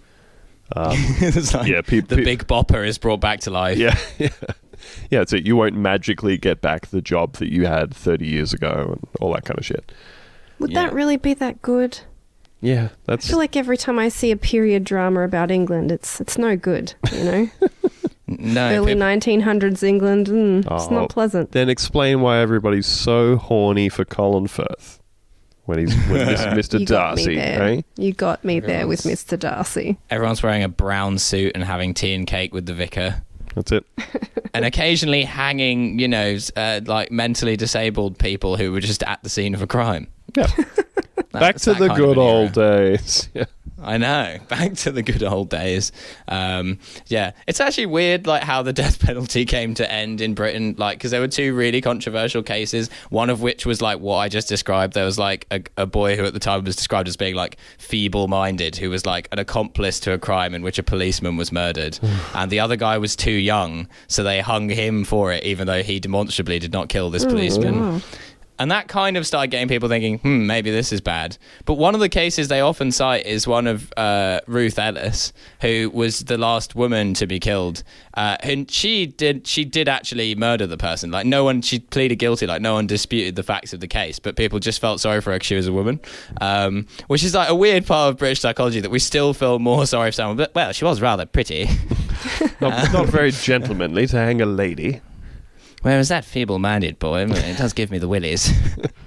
[0.76, 3.78] It's like Yeah, peop- the peop- big bopper is brought back to life.
[3.78, 4.28] Yeah, yeah,
[5.10, 5.24] yeah.
[5.26, 9.08] So you won't magically get back the job that you had 30 years ago and
[9.20, 9.92] all that kind of shit.
[10.58, 10.84] Would Yeah.
[10.86, 12.00] that really be that good?
[12.60, 16.20] Yeah, I that's feel like every time I see a period drama about England, it's
[16.20, 16.94] it's no good.
[17.12, 17.48] You know.
[18.26, 20.28] No, Early people- 1900s England.
[20.28, 20.94] Mm, It's Oh.
[20.94, 21.52] not pleasant.
[21.52, 24.98] Then explain why everybody's so horny for Colin Firth
[25.66, 26.84] when he's with Mr.
[26.86, 27.84] Darcy, right?
[27.96, 29.38] You got me there with Mr.
[29.38, 29.96] Darcy.
[30.10, 33.22] everyone's wearing a brown suit and having tea and cake with the vicar.
[33.54, 33.84] That's it.
[34.54, 39.28] and occasionally hanging, you know, uh, like mentally disabled people who were just at the
[39.28, 40.08] scene of a crime.
[40.36, 40.46] Yeah.
[41.32, 42.32] Back to the good an era.
[42.32, 43.28] old days.
[43.34, 43.44] Yeah.
[43.86, 44.38] I know.
[44.48, 45.92] Back to the good old days.
[46.26, 50.74] Um, yeah, it's actually weird, like how the death penalty came to end in Britain.
[50.78, 52.88] Like, because there were two really controversial cases.
[53.10, 54.94] One of which was like what I just described.
[54.94, 57.58] There was like a, a boy who at the time was described as being like
[57.76, 61.98] feeble-minded, who was like an accomplice to a crime in which a policeman was murdered,
[62.34, 65.82] and the other guy was too young, so they hung him for it, even though
[65.82, 67.80] he demonstrably did not kill this policeman.
[67.80, 68.00] wow.
[68.58, 71.36] And that kind of started getting people thinking, hmm, maybe this is bad.
[71.64, 75.90] But one of the cases they often cite is one of uh, Ruth Ellis, who
[75.92, 77.82] was the last woman to be killed.
[78.14, 81.10] Uh, and she did she did actually murder the person.
[81.10, 82.46] Like no one, she pleaded guilty.
[82.46, 85.30] Like no one disputed the facts of the case, but people just felt sorry for
[85.32, 86.00] her because she was a woman.
[86.40, 89.84] Um, which is like a weird part of British psychology that we still feel more
[89.94, 90.36] sorry for someone.
[90.36, 91.68] But well, she was rather pretty.
[92.60, 95.02] Not, not very gentlemanly to hang a lady.
[95.84, 98.50] Whereas that feeble-minded boy, it does give me the willies.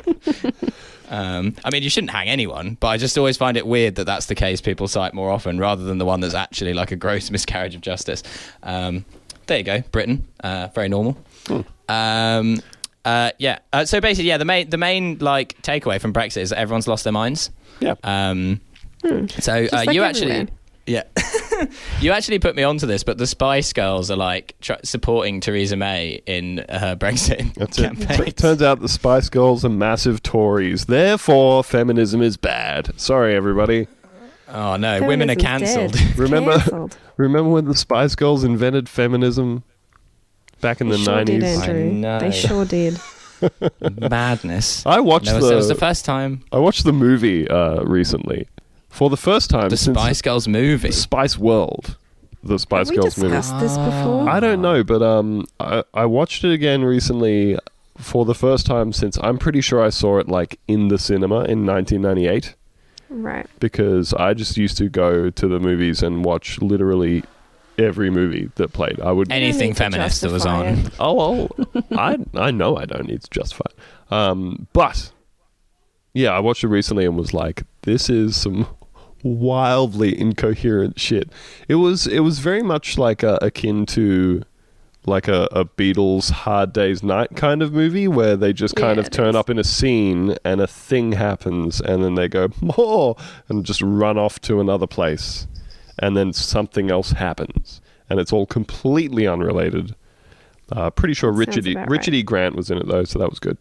[1.10, 4.04] um, I mean, you shouldn't hang anyone, but I just always find it weird that
[4.06, 6.96] that's the case people cite more often, rather than the one that's actually like a
[6.96, 8.22] gross miscarriage of justice.
[8.62, 9.06] Um,
[9.48, 11.18] there you go, Britain, uh, very normal.
[11.90, 12.62] Um,
[13.06, 13.60] uh, yeah.
[13.74, 16.88] Uh, so basically, yeah, the main the main like takeaway from Brexit is that everyone's
[16.88, 17.50] lost their minds.
[17.80, 17.96] Yeah.
[18.04, 18.62] Um,
[19.04, 19.76] So uh, Hmm.
[19.76, 20.48] like you actually, everywhere.
[20.88, 21.04] Yeah,
[22.02, 25.76] you actually put me onto this, but the Spice Girls are like tr- supporting Theresa
[25.76, 27.84] May in her Brexit That's it.
[27.84, 28.26] campaign.
[28.26, 30.86] T- turns out the Spice Girls are massive Tories.
[30.86, 32.92] Therefore, feminism is bad.
[33.00, 33.88] Sorry, everybody.
[34.50, 35.96] Oh no, women are cancelled.
[36.18, 36.98] Remember- cancelled.
[37.18, 39.64] Remember when the Spice Girls invented feminism
[40.62, 41.58] back in They the sure did, 90s?
[41.58, 41.92] I Andrew.
[41.92, 42.20] know.
[42.20, 43.00] They sure did.
[44.10, 44.86] Madness.
[44.86, 47.48] I watched No, it was, it was the, the first time I watched the movie
[47.48, 48.48] uh, recently
[48.98, 50.88] for the first time the since Spice Girls movie.
[50.90, 51.98] the Spice World,
[52.44, 53.36] the Spice Have we Girls movie.
[53.36, 54.30] discussed this before?
[54.30, 57.58] I don't know, but um, I, I watched it again recently
[57.98, 61.44] for the first time since I'm pretty sure I saw it like in the cinema
[61.46, 62.56] in 1998
[63.10, 63.48] Right.
[63.60, 67.24] because I just used to go to the movies and watch literally
[67.78, 69.00] every movie that played.
[69.00, 69.32] I would.
[69.32, 70.66] Anything feminist that was on.
[70.66, 70.90] it.
[71.00, 71.50] oh well,
[71.92, 73.66] I I know I don't need to justify.
[73.70, 74.12] it.
[74.14, 75.12] Um, but
[76.14, 78.68] yeah, I watched it recently and was like, this is some
[79.28, 81.30] wildly incoherent shit.
[81.68, 84.44] It was it was very much like a, akin to
[85.06, 89.04] like a, a Beatles Hard Day's Night kind of movie where they just kind Yeah,
[89.04, 89.36] of turn is.
[89.36, 93.16] up in a scene and a thing happens and then they go more
[93.48, 95.48] and just run off to another place
[96.00, 99.96] and then something else happens and it's all completely unrelated.
[100.72, 102.20] Uh, pretty sure Sounds Richard e, Richard right.
[102.20, 102.24] E.
[102.24, 103.58] Grant was in it though, so that was good.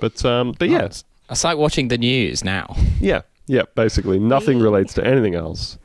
[0.00, 2.74] But um, but yeah, It's, it's like watching the news now.
[3.00, 3.22] yeah,
[3.52, 3.62] yeah.
[3.74, 5.78] Basically, nothing relates to anything else.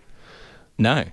[0.78, 1.04] No.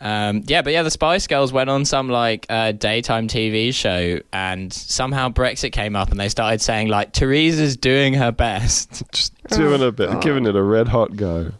[0.00, 4.20] Um, yeah, but yeah, the Spice Girls went on some like uh, daytime TV show,
[4.32, 9.02] and somehow Brexit came up, and they started saying like Theresa's doing her best.
[9.12, 11.52] Just Oh, doing a bit, giving it a red hot go.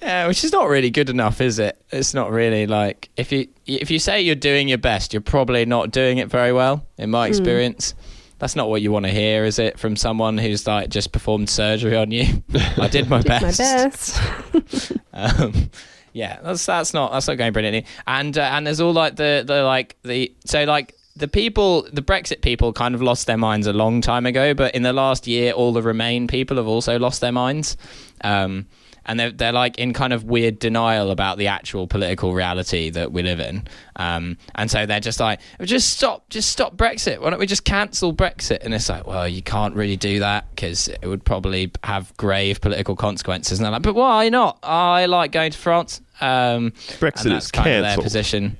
[0.00, 1.76] Yeah, which is not really good enough, is it?
[1.90, 5.66] It's not really like if you if you say you're doing your best, you're probably
[5.66, 6.86] not doing it very well.
[6.96, 7.94] In my experience,
[8.40, 9.78] that's not what you want to hear, is it?
[9.78, 12.42] From someone who's like just performed surgery on you.
[12.76, 14.18] I did my Did best.
[14.52, 14.92] my best.
[15.12, 15.70] Um,
[16.12, 17.84] yeah, that's that's not that's not going brilliantly.
[18.06, 22.00] And uh, and there's all like the the like the so like the people the
[22.02, 25.26] Brexit people kind of lost their minds a long time ago, but in the last
[25.26, 27.76] year, all the Remain people have also lost their minds.
[28.22, 28.66] Um,
[29.06, 33.12] and they're, they're like in kind of weird denial about the actual political reality that
[33.12, 33.66] we live in.
[33.96, 37.20] Um, and so they're just like, just stop, just stop Brexit.
[37.20, 38.58] Why don't we just cancel Brexit?
[38.62, 42.60] And it's like, well, you can't really do that because it would probably have grave
[42.60, 43.58] political consequences.
[43.58, 44.58] And they're like, but why not?
[44.62, 46.00] I like going to France.
[46.20, 48.04] Um, Brexit and that's is kind of their cancelled.
[48.04, 48.58] position.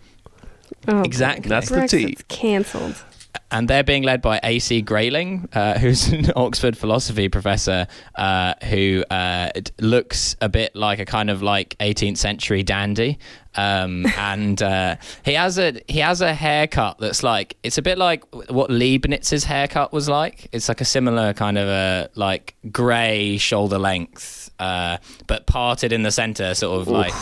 [0.88, 1.48] Oh, Exactly.
[1.48, 2.06] That's the tea.
[2.06, 3.04] Brexit's cancelled.
[3.50, 9.04] And they're being led by AC Grayling, uh, who's an Oxford philosophy professor uh, who
[9.10, 13.18] uh, looks a bit like a kind of like 18th century dandy,
[13.56, 17.98] um, and uh, he has a he has a haircut that's like it's a bit
[17.98, 20.48] like what Leibniz's haircut was like.
[20.52, 26.02] It's like a similar kind of a like grey shoulder length, uh, but parted in
[26.02, 27.14] the centre, sort of like.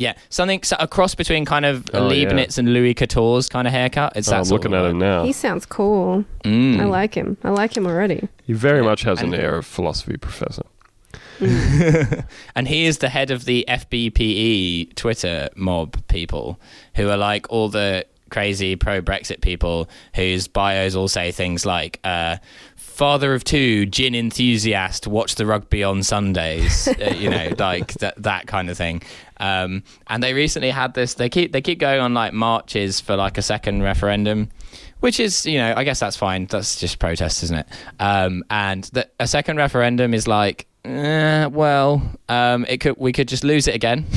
[0.00, 2.28] Yeah, something so a cross between kind of a Oh, yeah.
[2.28, 4.12] Leibniz and Louis XIV's kind of haircut.
[4.16, 5.24] It's Oh, that I'm looking at him now.
[5.24, 6.24] He sounds cool.
[6.44, 6.80] Mm.
[6.80, 7.36] I like him.
[7.44, 8.28] I like him already.
[8.44, 10.62] He very much has an air of philosophy professor.
[11.40, 16.58] and he is the head of the FBPE Twitter mob people
[16.96, 22.00] who are like all the crazy pro Brexit people whose bios all say things like,
[22.04, 22.36] uh,
[22.76, 28.20] father of two, gin enthusiast, watch the rugby on Sundays, uh, you know, like that,
[28.22, 29.00] that kind of thing.
[29.40, 33.16] Um, and they recently had this, they keep, they keep going on like marches for
[33.16, 34.50] like a second referendum
[35.00, 36.46] which is you know i guess that's fine.
[36.46, 37.66] That's just protest isn't it?
[38.00, 43.28] Um, and the, a second referendum is like eh, well um, it could we could
[43.28, 44.06] just lose it again.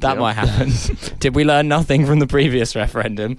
[0.00, 0.72] That might happen.
[1.18, 3.36] Did we learn nothing from the previous referendum?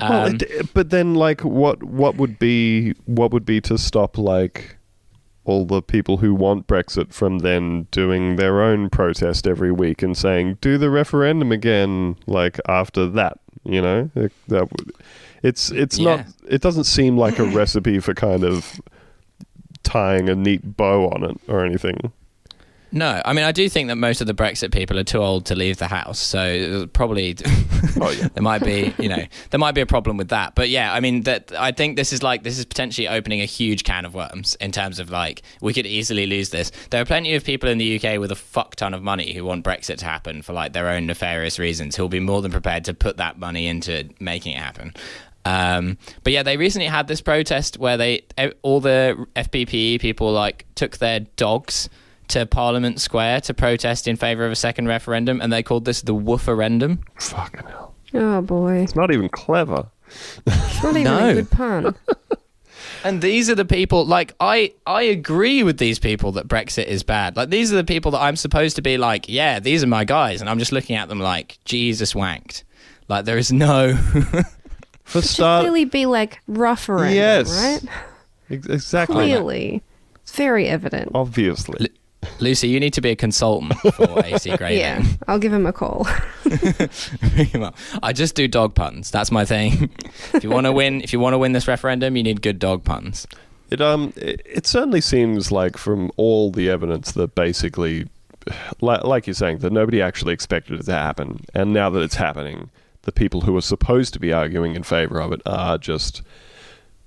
[0.00, 4.18] Well, um, it, but then, like, what what would be what would be to stop
[4.18, 4.76] like
[5.50, 10.16] all the people who want Brexit from then doing their own protest every week and
[10.16, 14.68] saying, "Do the referendum again." Like after that, you know, It- that.
[15.42, 16.26] It's it's not.
[16.48, 18.80] It doesn't seem like a recipe for kind of
[19.82, 22.12] tying a neat bow on it or anything.
[22.92, 25.46] No i mean i do think that most of the brexit people are too old
[25.46, 27.36] to leave the house so probably
[28.00, 28.28] Oh yeah.
[28.28, 30.54] there might be you know there might be a problem with that.
[30.54, 33.44] But yeah i mean that i think this is like this is potentially opening a
[33.44, 36.70] huge can of worms in terms of like we could easily lose this.
[36.90, 39.44] There are plenty of people in the uk with a fuck ton of money who
[39.44, 42.84] want brexit to happen for like their own nefarious reasons who'll be more than prepared
[42.86, 44.94] to put that money into making it happen.
[45.44, 48.22] Um, but yeah, they recently had this protest where they
[48.62, 51.88] all the FBPE people like took their dogs
[52.30, 56.02] to Parliament Square to protest in favour of a second referendum, and they called this
[56.02, 56.98] the Wooferendum.
[57.20, 57.94] Fucking hell.
[58.14, 58.78] Oh boy.
[58.78, 59.86] It's not even clever.
[60.46, 61.28] It's not even No.
[61.28, 61.94] a good pun.
[63.02, 67.02] And these are the people like I I agree with these people that Brexit is
[67.02, 67.34] bad.
[67.34, 70.04] Like these are the people that I'm supposed to be like, yeah, these are my
[70.04, 72.62] guys, and I'm just looking at them like Jesus wanked.
[73.08, 73.96] Like there is no
[75.04, 77.50] For Should start, clearly be like referendum, Yes.
[77.50, 77.92] right?
[78.50, 79.14] exactly.
[79.14, 79.82] Clearly.
[80.22, 81.10] It's very evident.
[81.14, 81.88] Obviously.
[82.38, 84.78] Lucy, you need to be a consultant for AC Grayling.
[84.78, 86.06] Yeah, I'll give him a call.
[87.54, 89.10] well, I just do dog puns.
[89.10, 89.90] That's my thing.
[90.34, 92.58] if you want to win, if you want to win this referendum, you need good
[92.58, 93.26] dog puns.
[93.70, 98.08] It um it, it certainly seems like from all the evidence that basically
[98.80, 102.16] like, like you're saying that nobody actually expected it to happen and now that it's
[102.16, 102.70] happening
[103.02, 106.22] the people who are supposed to be arguing in favor of it are just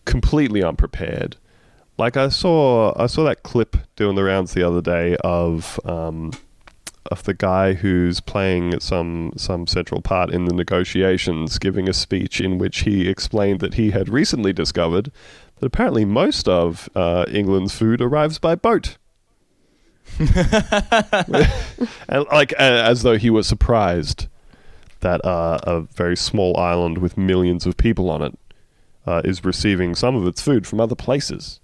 [0.06, 1.36] completely unprepared.
[2.04, 6.34] Like I saw I saw that clip doing the rounds the other day of um
[7.10, 12.42] of the guy who's playing some some central part in the negotiations giving a speech
[12.42, 15.14] in which he explained that he had recently discovered
[15.56, 18.98] that apparently most of uh, England's food arrives by boat.
[20.20, 20.28] and
[22.34, 24.28] like as though he was surprised
[25.00, 28.38] that uh, a very small island with millions of people on it
[29.08, 31.62] uh, is receiving some of its food from other places.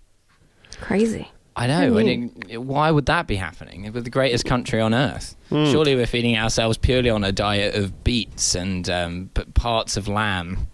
[0.81, 1.31] Crazy.
[1.55, 1.91] I know.
[1.91, 2.07] Hmm.
[2.07, 3.91] And it, why would that be happening?
[3.91, 5.35] We're the greatest country on earth.
[5.49, 5.65] Hmm.
[5.65, 10.07] Surely we're feeding ourselves purely on a diet of beets and um, p- parts of
[10.07, 10.67] lamb.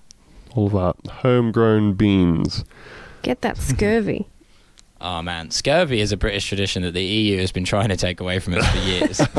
[0.54, 0.96] All that.
[1.10, 2.64] homegrown beans.
[3.24, 4.28] Get that scurvy.
[5.08, 8.20] Oh man, scurvy is a British tradition that the EU has been trying to take
[8.20, 9.20] away from us for years.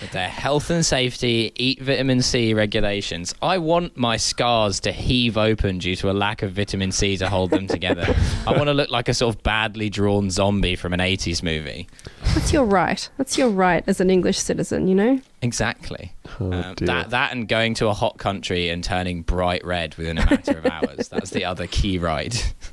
[0.00, 3.36] With their health and safety, eat vitamin C regulations.
[3.40, 7.28] I want my scars to heave open due to a lack of vitamin C to
[7.28, 8.16] hold them together.
[8.44, 11.88] I want to look like a sort of badly drawn zombie from an 80s movie.
[12.34, 13.08] That's your right.
[13.18, 15.20] That's your right as an English citizen, you know?
[15.40, 16.14] Exactly.
[16.40, 20.18] Oh, Um, that that and going to a hot country and turning bright red within
[20.18, 21.08] a matter of hours.
[21.08, 22.52] That's the other key right.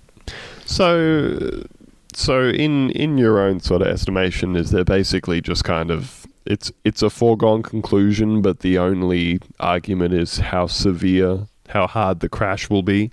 [0.69, 1.63] So,
[2.13, 6.71] so in in your own sort of estimation, is there basically just kind of it's
[6.85, 12.69] it's a foregone conclusion, but the only argument is how severe, how hard the crash
[12.69, 13.11] will be.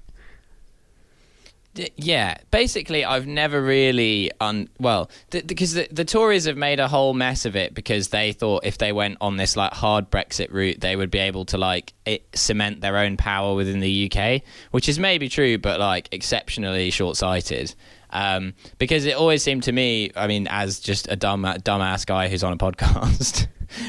[1.97, 6.89] Yeah, basically, I've never really un well th- because the, the Tories have made a
[6.89, 10.53] whole mess of it because they thought if they went on this like hard Brexit
[10.53, 14.43] route, they would be able to like it, cement their own power within the UK,
[14.71, 17.75] which is maybe true, but like exceptionally short sighted.
[18.11, 22.29] Um, because it always seemed to me, I mean, as just a dumb dumbass guy
[22.29, 23.49] who's on a podcast.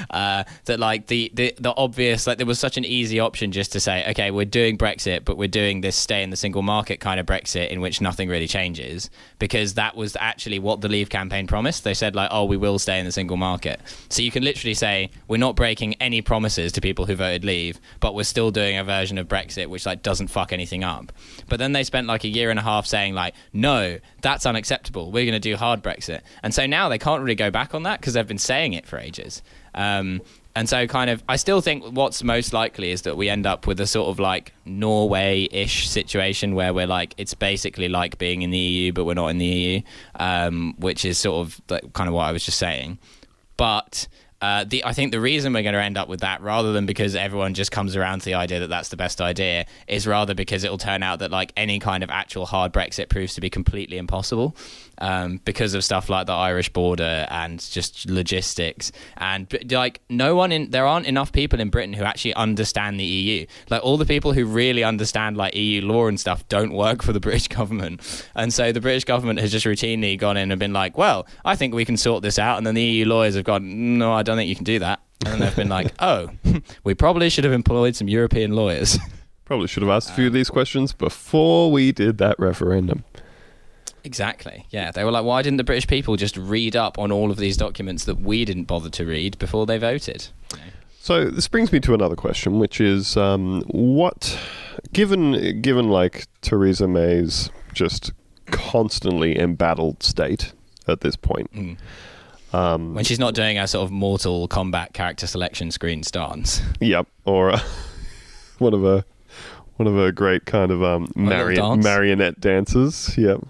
[0.09, 3.71] Uh, that like the, the the obvious like there was such an easy option just
[3.71, 6.99] to say okay we're doing Brexit but we're doing this stay in the single market
[6.99, 9.09] kind of Brexit in which nothing really changes
[9.39, 11.83] because that was actually what the Leave campaign promised.
[11.83, 13.79] They said like oh we will stay in the single market.
[14.09, 17.79] So you can literally say we're not breaking any promises to people who voted Leave
[17.99, 21.11] but we're still doing a version of Brexit which like doesn't fuck anything up.
[21.49, 25.11] But then they spent like a year and a half saying like no that's unacceptable.
[25.11, 26.21] We're going to do hard Brexit.
[26.43, 28.85] And so now they can't really go back on that because they've been saying it
[28.85, 29.41] for ages
[29.77, 30.21] um,
[30.55, 33.67] and so kind of, I still think what's most likely is that we end up
[33.67, 38.49] with a sort of like Norway-ish situation where we're like, it's basically like being in
[38.49, 39.81] the EU, but we're not in the EU,
[40.15, 42.97] um, which is sort of like, kind of what I was just saying.
[43.55, 44.07] But
[44.41, 46.87] uh, the I think the reason we're going to end up with that, rather than
[46.87, 50.33] because everyone just comes around to the idea that that's the best idea, is rather
[50.33, 53.41] because it will turn out that like any kind of actual hard Brexit proves to
[53.41, 54.55] be completely impossible
[54.99, 60.51] um, because of stuff like the Irish border and just logistics and like no one
[60.51, 63.45] in there aren't enough people in Britain who actually understand the EU.
[63.69, 67.13] Like all the people who really understand like EU law and stuff don't work for
[67.13, 70.73] the British government, and so the British government has just routinely gone in and been
[70.73, 73.43] like, well, I think we can sort this out, and then the EU lawyers have
[73.43, 75.01] gone, no, I don't think you can do that.
[75.25, 76.29] And they've been like, oh,
[76.83, 78.97] we probably should have employed some European lawyers.
[79.45, 83.03] Probably should have asked a few of these questions before we did that referendum.
[84.07, 84.65] Exactly.
[84.71, 84.89] Yeah.
[84.91, 87.57] They were like, why didn't the British people just read up on all of these
[87.57, 90.27] documents that we didn't bother to read before they voted?
[90.99, 94.37] So this brings me to another question, which is um, what,
[94.91, 98.11] given given like Theresa May's just
[98.47, 100.53] constantly embattled state
[100.87, 101.77] at this point, Mm.
[102.53, 106.61] um, When she's not doing a sort of Mortal Kombat character selection screen stance.
[106.81, 107.59] Yep, or uh,
[108.59, 109.05] one of a
[109.77, 111.83] one of a great kind of um, A little mari- dance.
[111.85, 113.15] marionette dances.
[113.17, 113.45] Yep.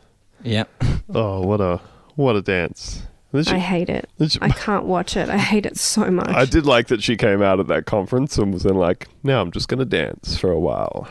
[0.48, 0.70] Yep.
[1.16, 1.80] Oh, what a
[2.16, 3.04] what a dance!
[3.34, 4.10] She- I hate it.
[4.28, 5.30] she- I can't watch it.
[5.30, 6.28] I hate it so much.
[6.28, 9.42] I did like that she came out at that conference and was then like, "Now
[9.42, 11.08] I'm just going to dance for a while."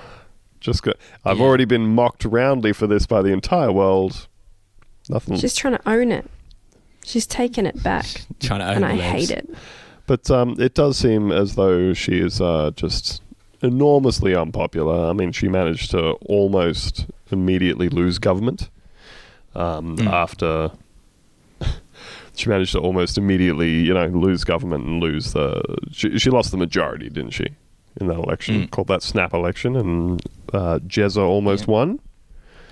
[0.60, 0.92] Just go-
[1.24, 1.44] I've Yeah.
[1.44, 4.26] already been mocked roundly for this by the entire world.
[5.08, 5.36] Nothing.
[5.38, 6.28] She's trying to own it.
[7.04, 8.06] She's taken it back,
[8.40, 9.28] Trying to own and the I libs.
[9.28, 9.48] hate it.
[10.06, 13.22] But um, it does seem as though she is uh, just
[13.62, 15.08] enormously unpopular.
[15.08, 18.68] I mean, she managed to almost immediately lose government
[19.56, 20.06] um, Mm.
[20.12, 20.70] after.
[22.38, 25.62] She managed to almost immediately, you know, lose government and lose the.
[25.90, 27.46] She, she lost the majority, didn't she,
[27.98, 28.64] in that election?
[28.66, 28.70] Mm.
[28.70, 30.20] Called that snap election, and
[30.52, 31.72] uh, Jezza almost Yeah.
[31.72, 32.00] won.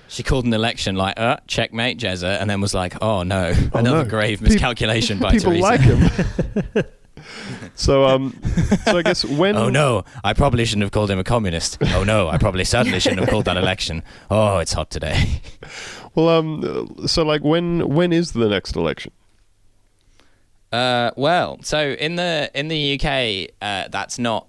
[0.07, 3.79] She called an election like, uh, checkmate, Jezza, and then was like, oh no, Oh,
[3.79, 4.09] another no.
[4.09, 5.63] grave miscalculation by People Theresa.
[5.63, 6.83] like him.
[7.73, 8.39] so, um,
[8.85, 11.79] so I guess when Oh no, I probably shouldn't have called him a communist.
[11.95, 14.03] Oh no, I probably certainly shouldn't have called that election.
[14.29, 15.41] Oh, it's hot today.
[16.15, 19.11] Well, um, so like when when is the next election?
[20.71, 24.47] Uh, well, so in the in the UK, uh, that's not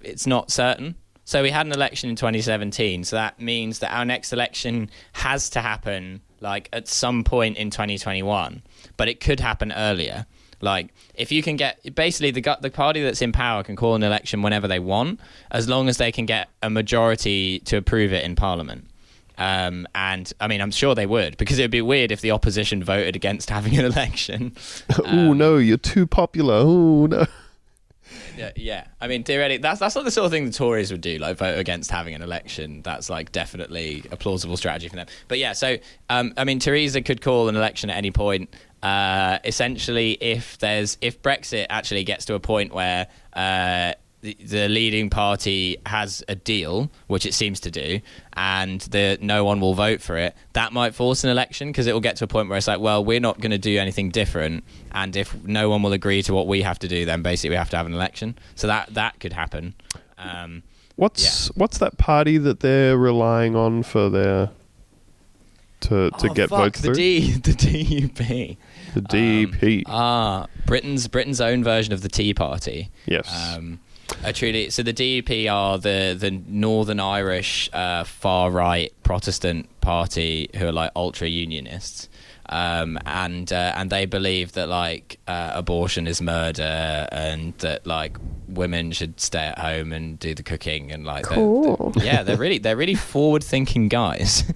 [0.00, 0.96] it's not certain.
[1.24, 3.02] So we had an election in 2017.
[3.02, 7.70] So that means that our next election has to happen like at some point in
[7.70, 8.62] 2021,
[8.96, 10.26] but it could happen earlier.
[10.60, 14.02] Like if you can get basically the the party that's in power can call an
[14.02, 18.24] election whenever they want, as long as they can get a majority to approve it
[18.24, 18.88] in Parliament.
[19.38, 22.30] Um, and I mean, I'm sure they would because it would be weird if the
[22.30, 24.54] opposition voted against having an election.
[25.04, 26.54] oh no, you're too popular.
[26.54, 27.26] Oh no.
[28.36, 28.86] Yeah, yeah.
[29.00, 31.38] I mean, theoretically, that's that's not the sort of thing the Tories would do, like
[31.38, 32.82] vote against having an election.
[32.82, 35.06] That's like definitely a plausible strategy for them.
[35.28, 35.76] But yeah, so
[36.08, 38.54] um, I mean, Theresa could call an election at any point.
[38.82, 43.94] Uh, essentially, if there's if Brexit actually gets to a point where uh,
[44.26, 48.00] the, the leading party has a deal, which it seems to do,
[48.32, 51.92] and the no one will vote for it, that might force an election because it
[51.92, 54.10] will get to a point where it's like, well, we're not going to do anything
[54.10, 57.50] different, and if no one will agree to what we have to do, then basically
[57.50, 58.36] we have to have an election.
[58.56, 59.74] So that that could happen.
[60.18, 60.62] Um,
[60.96, 64.48] What's what's that party that they're relying on for their
[65.80, 66.94] to to oh, get fuck, votes the through?
[66.94, 68.56] D, the DUP.
[68.94, 69.82] the DP.
[69.86, 72.88] Ah, Britain's Britain's own version of the Tea Party.
[73.04, 73.28] yes.
[73.54, 73.78] Um,
[74.24, 80.48] a truly, so the DUP are the the Northern Irish uh, far right Protestant party
[80.56, 82.08] who are like ultra unionists,
[82.48, 88.16] um, and uh, and they believe that like uh, abortion is murder and that like
[88.48, 91.38] women should stay at home and do the cooking and like they're-
[91.94, 94.44] they're- yeah they're really they're really forward thinking guys.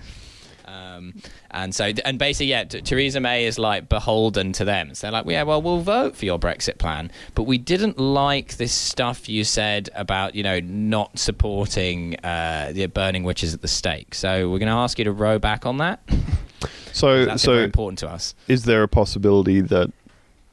[1.53, 4.94] And so, and basically, yeah, T- Theresa May is like beholden to them.
[4.94, 8.57] So they're like, yeah, well, we'll vote for your Brexit plan, but we didn't like
[8.57, 13.68] this stuff you said about, you know, not supporting uh, the burning witches at the
[13.68, 14.14] stake.
[14.14, 16.01] So we're going to ask you to row back on that.
[16.92, 18.34] so That's very so important to us.
[18.48, 19.92] is there a possibility that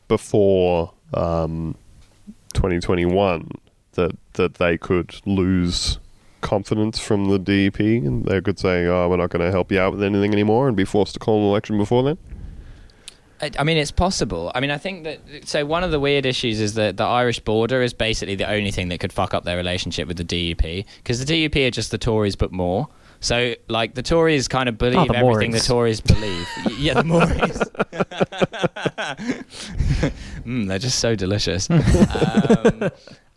[0.08, 1.76] before um,
[2.54, 3.50] 2021
[3.93, 6.00] that that they could lose
[6.42, 9.80] confidence from the DUP and they could say, "Oh, we're not going to help you
[9.80, 12.18] out with anything anymore," and be forced to call an election before then?
[13.42, 14.52] I I mean, it's possible.
[14.56, 15.20] I mean, I think that.
[15.48, 18.72] So one of the weird issues is that the Irish border is basically the only
[18.72, 21.92] thing that could fuck up their relationship with the DUP because the DUP are just
[21.92, 22.88] the Tories but more.
[23.20, 25.64] So, like, the Tories kind of believe Oh, the everything Mories.
[25.68, 26.48] the Tories believe.
[26.78, 27.58] Yeah, the Mories.
[30.46, 31.68] mm, they're just so delicious.
[31.72, 31.82] um,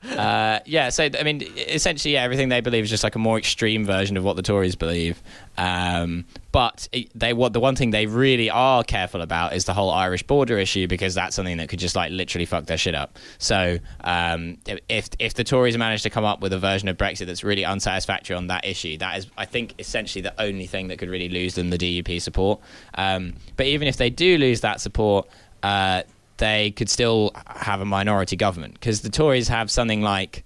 [0.03, 3.37] uh, yeah, so I mean, essentially, yeah, everything they believe is just like a more
[3.37, 5.23] extreme version of what the Tories believe.
[5.59, 9.75] Um, but it, they what the one thing they really are careful about is the
[9.75, 12.95] whole Irish border issue because that's something that could just like literally fuck their shit
[12.95, 13.19] up.
[13.39, 14.57] So um,
[14.89, 17.67] if if the Tories manage to come up with a version of Brexit that's really
[17.67, 21.29] unsatisfactory on that issue, that is, I think, essentially the only thing that could really
[21.29, 22.61] lose them the DUP support.
[22.95, 25.29] Um, but even if they do lose that support.
[25.63, 26.05] Uh,
[26.41, 30.45] they could still have a minority government because the Tories have something like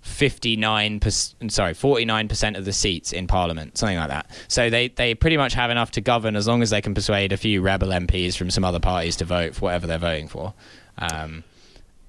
[0.00, 1.00] 59
[1.48, 4.30] sorry 49% of the seats in parliament something like that.
[4.48, 7.32] So they they pretty much have enough to govern as long as they can persuade
[7.32, 10.54] a few rebel MPs from some other parties to vote for whatever they're voting for.
[10.98, 11.44] Um,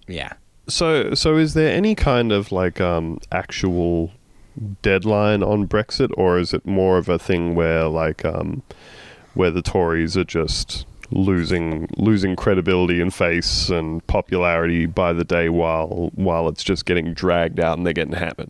[0.08, 0.34] yeah.
[0.68, 4.12] So, so is there any kind of like um, actual
[4.82, 8.64] deadline on Brexit, or is it more of a thing where like um,
[9.34, 10.86] where the Tories are just
[11.16, 17.14] losing losing credibility and face and popularity by the day, while while it's just getting
[17.14, 18.50] dragged out and they're getting hammered?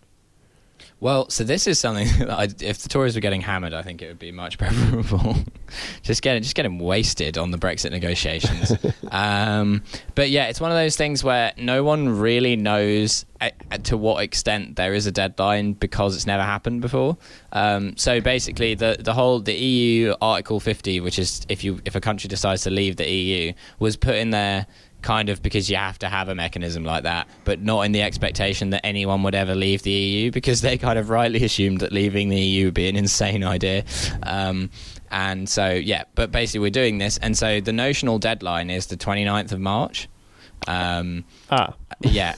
[1.03, 4.01] Well, so this is something that I, if the Tories were getting hammered, I think
[4.01, 5.35] it would be much preferable.
[6.01, 8.71] just get just get them wasted on the Brexit negotiations.
[9.11, 9.83] um,
[10.15, 13.97] but yeah, it's one of those things where no one really knows a, a- to
[13.97, 17.17] what extent there is a deadline because it's never happened before.
[17.51, 21.95] Um, so basically, the the whole the EU Article 50, which is if you if
[21.95, 24.67] a country decides to leave the EU, was put in there
[25.03, 28.01] kind of because you have to have a mechanism like that, but not in the
[28.01, 31.91] expectation that anyone would ever leave the EU because they kind of rightly assumed that
[31.91, 33.83] leaving the EU would be an insane idea.
[34.23, 34.71] Um,
[35.11, 37.17] and so, yeah, but basically we're doing this.
[37.17, 40.09] And so the notional deadline is the 29th of March.
[40.67, 42.35] Um, Ah, yeah,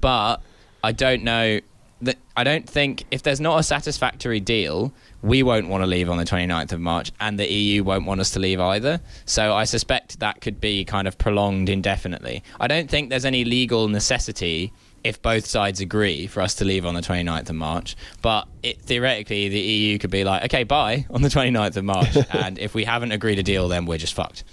[0.00, 0.42] but
[0.82, 1.60] I don't know
[2.02, 4.92] that I don't think if there's not a satisfactory deal,
[5.22, 8.20] we won't want to leave on the 29th of March, and the EU won't want
[8.20, 9.00] us to leave either.
[9.24, 12.42] So I suspect that could be kind of prolonged indefinitely.
[12.60, 14.72] I don't think there's any legal necessity
[15.04, 17.96] if both sides agree for us to leave on the 29th of March.
[18.20, 22.16] But it, theoretically, the EU could be like, okay, bye on the 29th of March,
[22.30, 24.44] and if we haven't agreed a deal, then we're just fucked.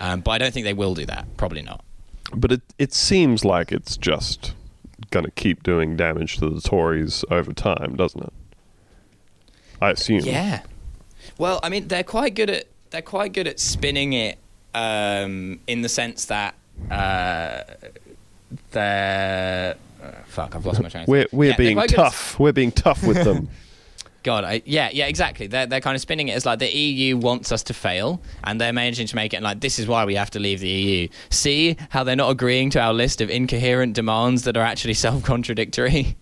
[0.00, 1.36] Um, but I don't think they will do that.
[1.36, 1.82] Probably not.
[2.34, 4.54] but it it seems like it's just
[5.10, 8.32] going to keep doing damage to the Tories over time, doesn't it?
[9.80, 10.20] I assume.
[10.20, 10.62] Yeah.
[11.38, 14.38] Well, I mean, they're quite good at they're quite good at spinning it
[14.74, 16.54] um, in the sense that
[16.90, 17.62] uh,
[18.72, 20.54] they're uh, fuck.
[20.54, 21.02] I've lost my train.
[21.04, 21.32] of We're thought.
[21.32, 22.38] we're Yeah, they're being quite good at- tough.
[22.38, 23.48] We're being tough with them.
[24.22, 25.46] God, I, yeah, yeah, exactly.
[25.46, 28.60] They're they're kind of spinning it as like the EU wants us to fail, and
[28.60, 31.08] they're managing to make it like this is why we have to leave the EU.
[31.30, 36.16] See how they're not agreeing to our list of incoherent demands that are actually self-contradictory.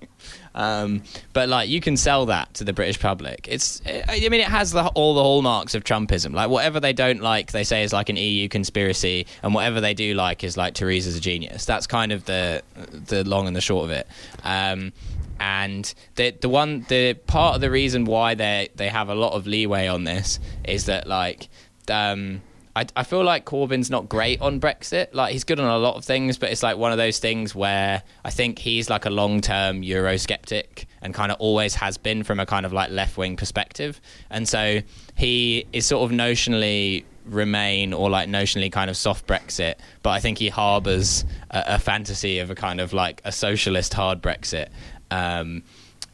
[0.59, 3.47] Um, but like you can sell that to the British public.
[3.49, 6.35] It's I mean it has the, all the hallmarks of Trumpism.
[6.35, 9.95] Like whatever they don't like, they say is like an EU conspiracy, and whatever they
[9.95, 11.65] do like is like Theresa's a genius.
[11.65, 14.09] That's kind of the the long and the short of it.
[14.43, 14.93] Um,
[15.39, 19.35] and the the one the part of the reason why they they have a lot
[19.35, 21.49] of leeway on this is that like
[21.89, 22.43] um
[22.79, 25.09] I, I feel like Corbyn's not great on Brexit.
[25.13, 27.53] Like he's good on a lot of things, but it's like one of those things
[27.53, 32.23] where I think he's like a long term Eurosceptic and kind of always has been
[32.23, 34.01] from a kind of like left wing perspective.
[34.31, 34.81] And so
[35.17, 39.75] he is sort of notionally remain or like notionally kind of soft Brexit,
[40.05, 43.93] but I think he harbours a, a fantasy of a kind of like a socialist
[43.93, 44.69] hard Brexit.
[45.11, 45.65] Um,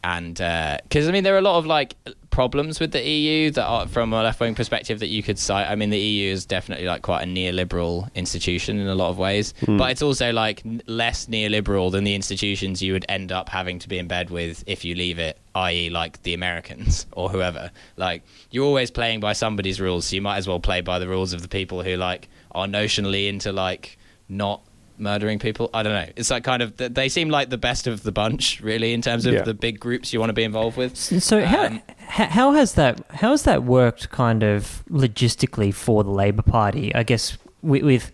[0.03, 1.95] and because I mean, there are a lot of like
[2.35, 5.71] problems with the EU that are from a left wing perspective that you could cite.
[5.71, 9.19] I mean, the EU is definitely like quite a neoliberal institution in a lot of
[9.19, 9.77] ways, hmm.
[9.77, 13.89] but it's also like less neoliberal than the institutions you would end up having to
[13.89, 17.71] be in bed with if you leave it, i.e., like the Americans or whoever.
[17.97, 21.07] Like you're always playing by somebody's rules, so you might as well play by the
[21.07, 23.97] rules of the people who like are notionally into like
[24.29, 24.61] not
[25.05, 25.71] murdering people.
[25.73, 26.11] I don't know.
[26.17, 29.25] It's like kind of they seem like the best of the bunch, really, in terms
[29.27, 29.43] of Yeah.
[29.43, 30.97] the big groups you want to be involved with.
[30.97, 36.03] So how, Um, how how has that how has that worked kind of logistically for
[36.03, 36.93] the Labor Party?
[36.95, 38.11] I guess with, with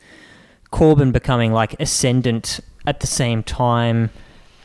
[0.72, 4.10] Corbyn becoming like ascendant at the same time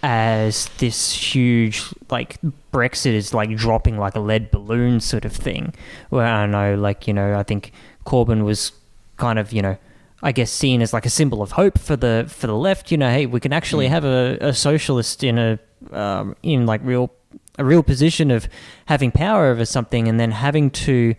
[0.03, 2.37] as this huge like
[2.71, 5.73] Brexit is like dropping like a lead balloon sort of thing.
[6.09, 7.71] Where I don't know, like you know, I think
[8.05, 8.71] Corbyn was
[9.17, 9.77] kind of you know.
[10.25, 12.89] I guess seen as like a symbol of hope for the for the left.
[12.89, 15.59] You know, hey, we can actually have a, a socialist in a
[15.91, 17.11] um, in like real
[17.59, 18.49] a real position of
[18.87, 21.13] having power over something, and then having to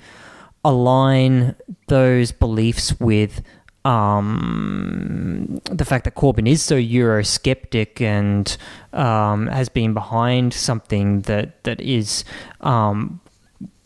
[0.64, 1.54] align
[1.86, 3.42] those beliefs with
[3.84, 8.57] um, the fact that Corbyn is so Eurosceptic and
[8.92, 12.24] um, has been behind something that that is
[12.61, 13.20] um,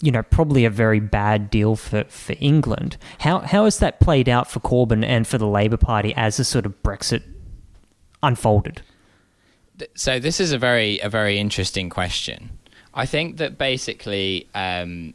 [0.02, 2.96] you know, probably a very bad deal for, for England.
[3.20, 6.44] How how has that played out for Corbyn and for the Labour Party as the
[6.44, 7.22] sort of Brexit
[8.22, 8.82] unfolded?
[9.94, 12.50] So this is a very a very interesting question.
[12.94, 14.48] I think that basically.
[14.54, 15.14] Um,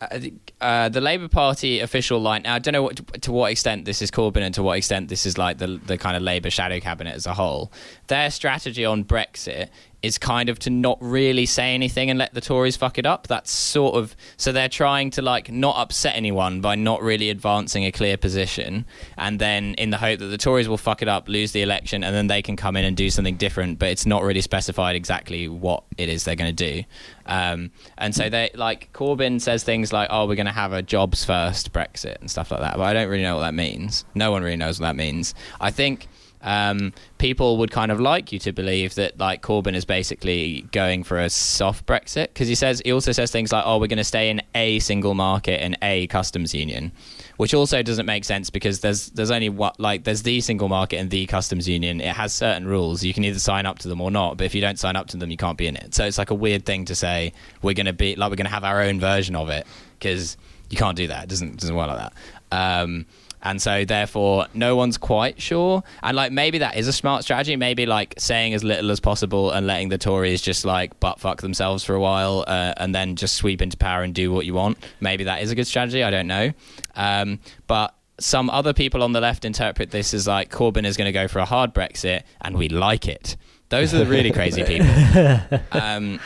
[0.00, 2.42] uh, the- uh, Labour Party official line.
[2.42, 5.08] Now, I don't know what, to what extent this is Corbyn and to what extent
[5.08, 7.72] this is like the the kind of Labour shadow cabinet as a whole.
[8.08, 9.68] Their strategy on Brexit
[10.02, 13.26] is kind of to not really say anything and let the Tories fuck it up.
[13.28, 17.84] That's sort of so they're trying to like not upset anyone by not really advancing
[17.84, 18.84] a clear position,
[19.16, 22.02] and then in the hope that the Tories will fuck it up, lose the election,
[22.04, 23.78] and then they can come in and do something different.
[23.78, 26.84] But it's not really specified exactly what it is they're going to do.
[27.26, 30.82] Um, and so they like Corbyn says things like, "Oh, we're going to have a
[30.82, 34.04] jobs first Brexit and stuff like that." But I don't really know what that means.
[34.14, 35.34] No one really knows what that means.
[35.60, 36.08] I think
[36.42, 41.04] um, people would kind of like you to believe that like Corbyn is basically going
[41.04, 43.98] for a soft Brexit because he says he also says things like, "Oh, we're going
[43.98, 46.92] to stay in a single market and a customs union,"
[47.36, 50.96] which also doesn't make sense because there's there's only what like there's the single market
[50.96, 52.00] and the customs union.
[52.00, 53.04] It has certain rules.
[53.04, 55.06] You can either sign up to them or not, but if you don't sign up
[55.08, 55.94] to them, you can't be in it.
[55.94, 57.32] So it's like a weird thing to say
[57.62, 59.66] we're going to be like we're going to have our own version of it
[59.98, 60.36] because
[60.70, 61.24] you can't do that.
[61.24, 62.12] It doesn't doesn't work like that.
[62.50, 63.06] Um,
[63.42, 65.82] and so therefore no one's quite sure.
[66.02, 67.56] And like maybe that is a smart strategy.
[67.56, 71.42] Maybe like saying as little as possible and letting the tories just like butt fuck
[71.42, 74.54] themselves for a while uh, and then just sweep into power and do what you
[74.54, 74.78] want.
[75.00, 76.02] Maybe that is a good strategy.
[76.02, 76.52] I don't know.
[76.94, 81.06] Um, but some other people on the left interpret this as like corbyn is going
[81.06, 83.36] to go for a hard brexit and we like it.
[83.70, 84.88] Those are the really crazy people.
[85.72, 86.20] Um,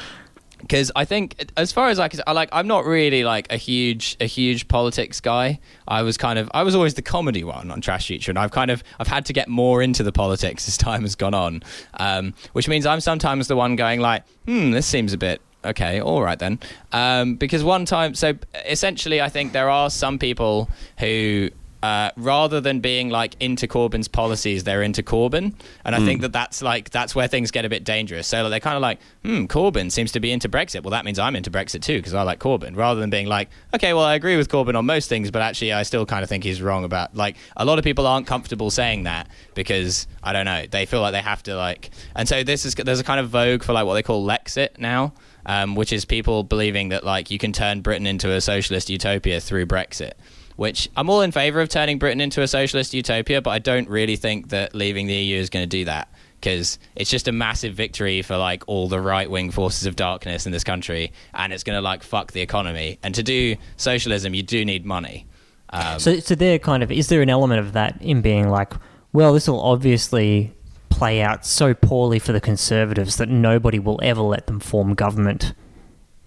[0.67, 3.57] because I think as far as I can, I like I'm not really like a
[3.57, 5.61] huge a huge politics guy.
[5.87, 8.51] I was kind of I was always the comedy one on Trash Future, and I've
[8.51, 11.63] kind of I've had to get more into the politics as time has gone on,
[11.99, 16.01] um, which means I'm sometimes the one going like, hmm, this seems a bit okay,
[16.01, 16.59] all right then.
[16.93, 18.35] Um, because one time, so
[18.67, 21.51] essentially, I think there are some people who.
[21.83, 25.53] Uh, rather than being like into Corbyn's policies, they're into Corbyn,
[25.85, 28.27] and I think that that's like that's where things get a bit dangerous.
[28.27, 30.83] So they're kind of like, hmm, Corbyn seems to be into Brexit.
[30.83, 32.77] Well, that means I'm into Brexit too because I like Corbyn.
[32.77, 35.75] Rather than being like, okay, well, I agree with Corbyn on most things, but actually,
[35.75, 38.71] I still kind of think he's wrong about like a lot of people aren't comfortable
[38.71, 42.43] saying that because I don't know, they feel like they have to like, and so
[42.43, 45.13] this is there's a kind of vogue for like what they call Lexit now.
[45.49, 49.41] Um, which is people believing that like you can turn Britain into a socialist utopia
[49.41, 50.15] through Brexit
[50.57, 53.89] which I'm all in favour of turning Britain into a socialist utopia, but I don't
[53.89, 56.09] really think that leaving the EU is going to do that
[56.41, 60.47] because it's just a massive victory for like all the right wing forces of darkness
[60.47, 62.99] in this country, and it's going to like fuck the economy.
[63.03, 65.27] And to do socialism, you do need money.
[65.71, 68.73] Um, So, so there kind of is there an element of that in being like,
[69.13, 70.53] well, this will obviously
[70.91, 75.53] play out so poorly for the Conservatives that nobody will ever let them form government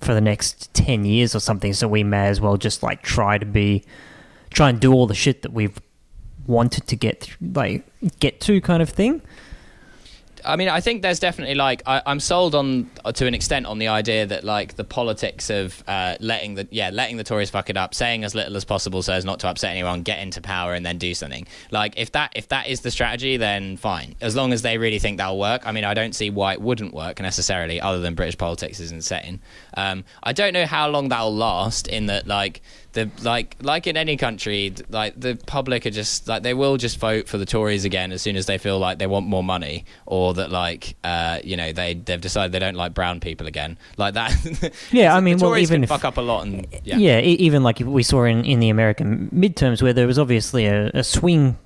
[0.01, 1.73] for the next ten years or something.
[1.73, 3.83] So we may as well just like try to be,
[4.49, 5.79] try and do all the shit that we've
[6.47, 7.85] wanted to get like
[8.19, 9.21] get to kind of thing.
[10.45, 13.79] I mean, I think there's definitely like I, I'm sold on to an extent on
[13.79, 17.69] the idea that like the politics of uh, letting the yeah letting the Tories fuck
[17.69, 20.41] it up, saying as little as possible so as not to upset anyone, get into
[20.41, 21.47] power and then do something.
[21.71, 24.15] Like if that if that is the strategy, then fine.
[24.21, 25.65] As long as they really think that'll work.
[25.67, 28.91] I mean, I don't see why it wouldn't work necessarily, other than British politics is
[28.91, 29.41] insane.
[29.75, 31.87] Um, I don't know how long that'll last.
[31.87, 32.61] In that like
[32.93, 36.99] the like like in any country, like the public are just like they will just
[36.99, 39.85] vote for the Tories again as soon as they feel like they want more money
[40.05, 43.77] or that like uh, you know they they've decided they don't like brown people again
[43.97, 44.33] like that.
[44.91, 46.97] Yeah, I mean, well, Tories even can if- fuck up a lot and yeah.
[46.97, 50.87] Yeah, even like we saw in, in the American midterms where there was obviously a,
[50.93, 51.57] a swing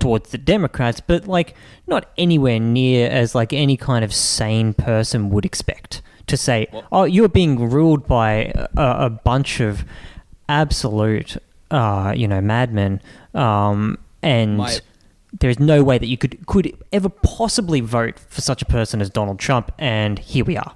[0.00, 1.54] towards the Democrats, but like
[1.86, 7.04] not anywhere near as like any kind of sane person would expect to say, "Oh,
[7.04, 9.84] you're being ruled by a, a bunch of
[10.60, 11.36] absolute,
[11.70, 13.00] uh, you know, madmen,"
[13.34, 14.78] um, and My-
[15.40, 19.08] there's no way that you could could ever possibly vote for such a person as
[19.10, 20.72] Donald Trump, and here we are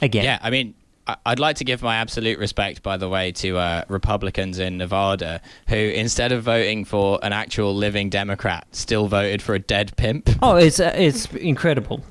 [0.00, 0.24] again.
[0.24, 0.74] Yeah, I mean,
[1.06, 4.76] I- I'd like to give my absolute respect, by the way, to uh, Republicans in
[4.78, 9.96] Nevada who, instead of voting for an actual living Democrat, still voted for a dead
[9.96, 10.28] pimp.
[10.42, 12.04] Oh, it's uh, it's incredible,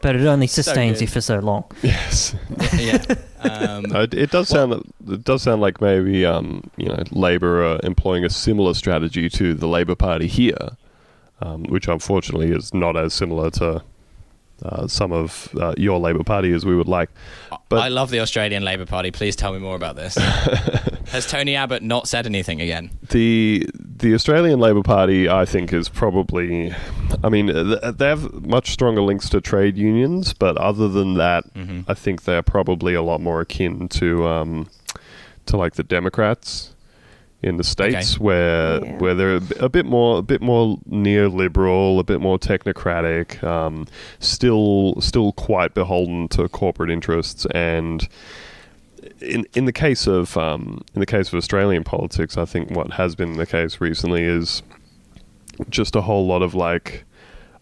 [0.00, 1.02] but it only sustains good.
[1.02, 1.64] you for so long.
[1.82, 2.34] Yes.
[2.78, 3.02] yeah.
[3.42, 4.72] Um, Uh, it, it does sound
[5.08, 9.54] it does sound like maybe um, you know Labor are employing a similar strategy to
[9.54, 10.76] the Labor Party here,
[11.40, 13.82] um, which unfortunately is not as similar to
[14.64, 17.10] uh, some of uh, your Labor Party as we would like.
[17.68, 19.10] But I love the Australian Labor Party.
[19.10, 20.16] Please tell me more about this.
[21.10, 22.90] Has Tony Abbott not said anything again?
[23.10, 26.74] the the Australian Labor Party, I think, is probably
[27.24, 31.84] I mean, they have much stronger links to trade unions, but other than that, Mhm.
[31.88, 34.68] I think they're probably a lot more akin to um,
[35.46, 36.74] to like the Democrats
[37.42, 38.98] in the states, where Yeah.
[38.98, 43.42] where they're a b- a bit more a bit more neoliberal, a bit more technocratic,
[43.42, 43.86] um,
[44.20, 48.06] still still quite beholden to corporate interests and.
[49.20, 52.92] In in the case of um, in the case of Australian politics, I think what
[52.92, 54.62] has been the case recently is
[55.68, 57.04] just a whole lot of like,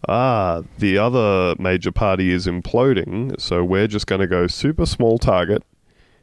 [0.07, 5.17] ah, the other major party is imploding, so we're just going to go super small
[5.17, 5.63] target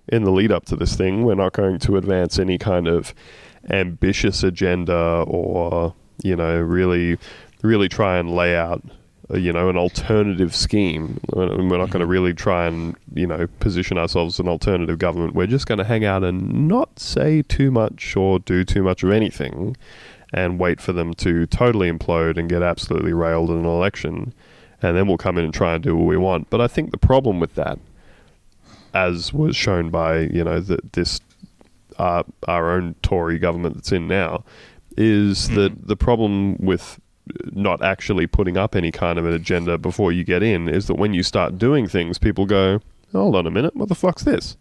[0.09, 1.25] in the lead up to this thing.
[1.25, 3.15] We're not going to advance any kind of
[3.71, 7.19] ambitious agenda or, you know, really,
[7.63, 8.83] really try and lay out.
[9.31, 11.21] Uh, You know, an alternative scheme.
[11.33, 14.99] We're we're not going to really try and, you know, position ourselves as an alternative
[14.99, 15.35] government.
[15.35, 19.03] We're just going to hang out and not say too much or do too much
[19.03, 19.77] of anything
[20.33, 24.35] and wait for them to totally implode and get absolutely railed in an election,
[24.83, 26.51] and then we'll come in and try and do what we want.
[26.51, 27.79] But I think the problem with that,
[28.93, 31.21] as was shown by you know the, this
[31.99, 34.45] uh, our own Tory government that's in now,
[34.97, 37.01] is that the problem with
[37.53, 40.95] not actually putting up any kind of an agenda before you get in is that
[40.95, 42.81] when you start doing things, people go,
[43.13, 44.57] "Hold on a minute, what the fuck's this?"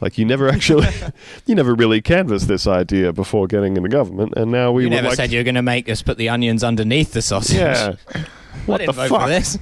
[0.00, 0.88] Like you never actually,
[1.46, 5.08] you never really canvassed this idea before getting into government, and now we you never
[5.08, 7.56] like said you were going to make us put the onions underneath the sausage.
[7.56, 7.94] yeah.
[8.66, 9.28] What the fuck?
[9.28, 9.58] this.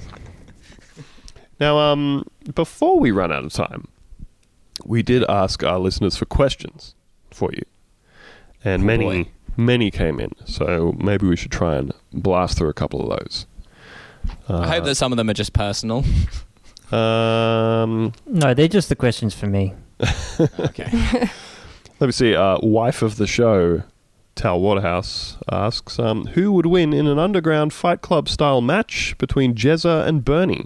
[1.59, 3.87] Now, um, before we run out of time,
[4.85, 6.95] we did ask our listeners for questions
[7.31, 7.63] for you,
[8.63, 9.29] and Oh, many, boy.
[9.57, 10.31] Many came in.
[10.45, 13.45] So maybe we should try and blast through a couple of those.
[14.49, 16.03] I hope that some of them are just personal.
[16.91, 19.73] Um, No, they're just the questions for me.
[20.59, 20.89] Okay.
[21.99, 22.35] let me see.
[22.35, 23.83] Uh, wife of the show,
[24.35, 29.55] Tal Waterhouse asks, um, "Who would win in an underground Fight Club style match between
[29.55, 30.65] Jezza and Bernie?"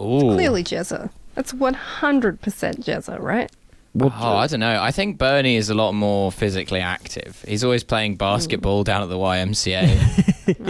[0.00, 0.32] Ooh.
[0.34, 1.10] Clearly Jezza.
[1.34, 3.50] That's 100% Jezza, right?
[3.92, 4.80] Well, Oh, I don't know.
[4.80, 7.44] I think Bernie is a lot more physically active.
[7.46, 10.46] He's always playing basketball down at the YMCA.
[10.46, 10.60] it's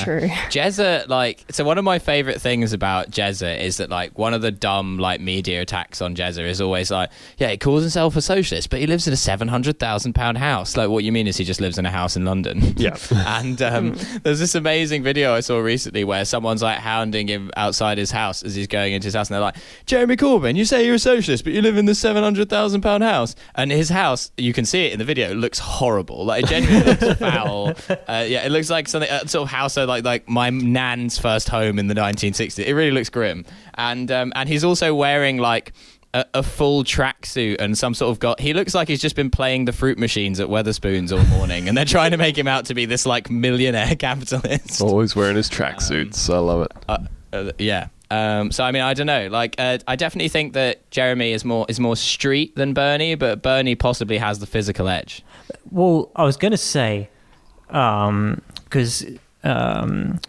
[0.00, 0.28] Uh, true.
[0.48, 4.42] Jezza, like, so one of my favorite things about Jezza is that, like, one of
[4.42, 8.20] the dumb, like, media attacks on Jezza is always like, yeah, he calls himself a
[8.22, 10.76] socialist, but he lives in a £700,000 house.
[10.76, 12.62] Like, what you mean is he just lives in a house in London.
[12.78, 12.96] Yeah.
[13.26, 17.98] and um, there's this amazing video I saw recently where someone's, like, hounding him outside
[17.98, 19.56] his house as he's going into his house, and they're like,
[19.86, 23.34] Jeremy Corbyn, you say you're a socialist, but you live in this £700,000 house.
[23.54, 26.24] And his house, you can see it in the video, looks horrible.
[26.24, 27.74] Like, it genuinely looks foul.
[27.88, 31.18] Uh, yeah, it looks like something, uh, sort of house, so like, like my nan's
[31.18, 32.64] first home in the 1960s.
[32.64, 33.44] It really looks grim.
[33.74, 35.72] And, um, and he's also wearing, like,
[36.14, 38.40] a, a full tracksuit and some sort of got.
[38.40, 41.76] He looks like he's just been playing the fruit machines at Wetherspoons all morning, and
[41.76, 44.80] they're trying to make him out to be this like millionaire capitalist.
[44.80, 46.32] always wearing his tracksuits.
[46.32, 46.72] I love it.
[46.88, 46.98] Uh,
[47.32, 47.88] uh, yeah.
[48.10, 49.28] Um, so I mean, I don't know.
[49.28, 53.42] Like, uh, I definitely think that Jeremy is more is more street than Bernie, but
[53.42, 55.22] Bernie possibly has the physical edge.
[55.70, 57.10] Well, I was going to say,
[57.66, 59.04] because
[59.44, 60.20] um,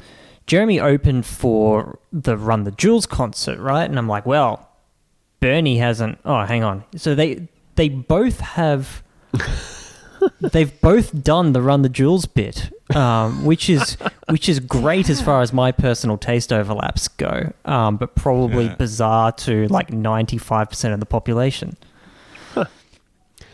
[0.45, 3.89] Jeremy opened for the Run the Jewels concert, right?
[3.89, 4.67] And I'm like, well,
[5.39, 6.19] Bernie hasn't.
[6.25, 6.83] Oh, hang on.
[6.95, 9.03] So they they both have.
[10.41, 13.97] They've both done the Run the Jewels bit, um, which is
[14.29, 18.75] which is great as far as my personal taste overlaps go, um, but probably Yeah.
[18.75, 21.77] bizarre to like 95% of the population.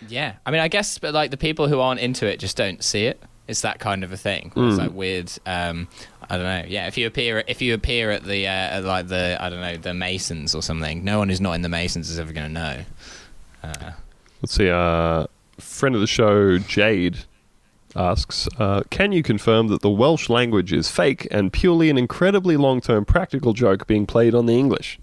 [0.07, 2.83] Yeah, I mean, I guess, but like the people who aren't into it just don't
[2.83, 3.19] see it.
[3.47, 4.51] It's that kind of a thing.
[4.55, 5.31] It's like weird.
[5.47, 5.87] Um,
[6.29, 6.63] I don't know.
[6.67, 9.61] Yeah, if you appear, if you appear at the uh, at like the I don't
[9.61, 12.47] know the Masons or something, no one who's not in the Masons is ever going
[12.47, 12.77] to know.
[13.63, 13.91] Uh,
[14.41, 14.69] Let's see.
[14.69, 15.25] Uh,
[15.57, 17.19] friend of the show, Jade,
[17.95, 22.57] asks uh, Can you confirm that the Welsh language is fake and purely an incredibly
[22.57, 24.99] long term practical joke being played on the English?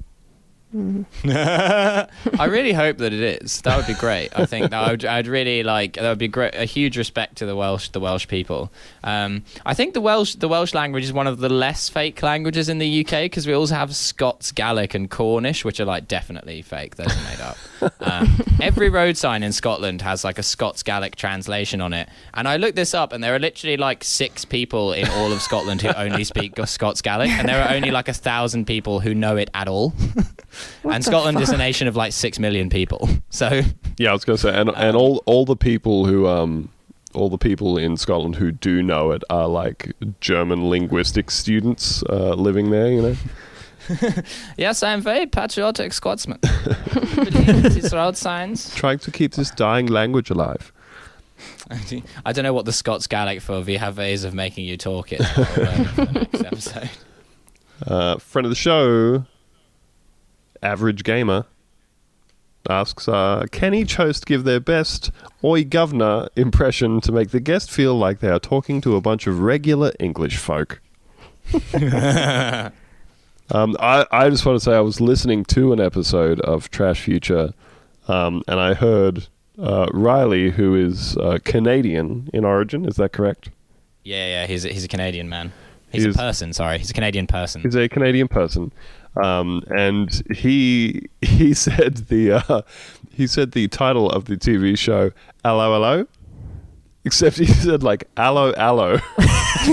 [0.74, 2.08] I
[2.48, 3.60] really hope that it is.
[3.60, 4.30] That would be great.
[4.34, 5.94] I think that would, I'd really like.
[5.94, 6.54] That would be great.
[6.54, 8.72] A huge respect to the Welsh, the Welsh people.
[9.04, 12.70] Um, I think the Welsh, the Welsh language is one of the less fake languages
[12.70, 16.62] in the UK because we also have Scots Gaelic and Cornish, which are like definitely
[16.62, 16.96] fake.
[16.96, 17.58] Those are made up.
[18.00, 22.46] Um, every road sign in Scotland has like a Scots Gaelic translation on it, and
[22.48, 25.82] I looked this up, and there are literally like six people in all of Scotland
[25.82, 29.36] who only speak Scots Gaelic, and there are only like a thousand people who know
[29.36, 29.92] it at all.
[30.84, 33.08] And the Scotland is a nation of like six million people.
[33.30, 33.62] So
[33.96, 36.68] Yeah, I was going to say, and, and all all the people who um
[37.14, 42.34] all the people in Scotland who do know it are like German linguistic students uh,
[42.34, 42.92] living there.
[42.92, 43.16] You know,
[44.56, 46.38] yes, I'm very patriotic Scotsman.
[47.14, 48.74] Believe these road signs.
[48.74, 50.72] trying to keep this dying language alive.
[52.24, 55.12] I don't know what the Scots Gaelic for we have ways of making you talk
[55.12, 55.44] I'll
[55.84, 56.90] for next episode.
[57.86, 59.24] Uh, friend of the show,
[60.62, 61.46] Average Gamer,
[62.68, 65.10] asks uh, Can each host give their best
[65.42, 69.26] Oi Governor impression to make the guest feel like they are talking to a bunch
[69.26, 70.80] of regular English folk?
[73.50, 77.02] Um, I, I just want to say I was listening to an episode of Trash
[77.02, 77.52] Future
[78.08, 79.28] um, and I heard
[79.58, 83.50] uh, Riley, who is uh, Canadian in origin, is that correct?
[84.04, 85.52] Yeah, yeah, he's a, he's a Canadian man.
[85.90, 86.52] He's a person.
[86.54, 87.60] Sorry, he's a Canadian person.
[87.60, 88.72] He's a Canadian person,
[89.22, 92.62] um, and he he said the uh,
[93.12, 95.12] he said the title of the TV show
[95.44, 96.06] "Allo Allo,"
[97.04, 98.98] except he said like "Allo Allo."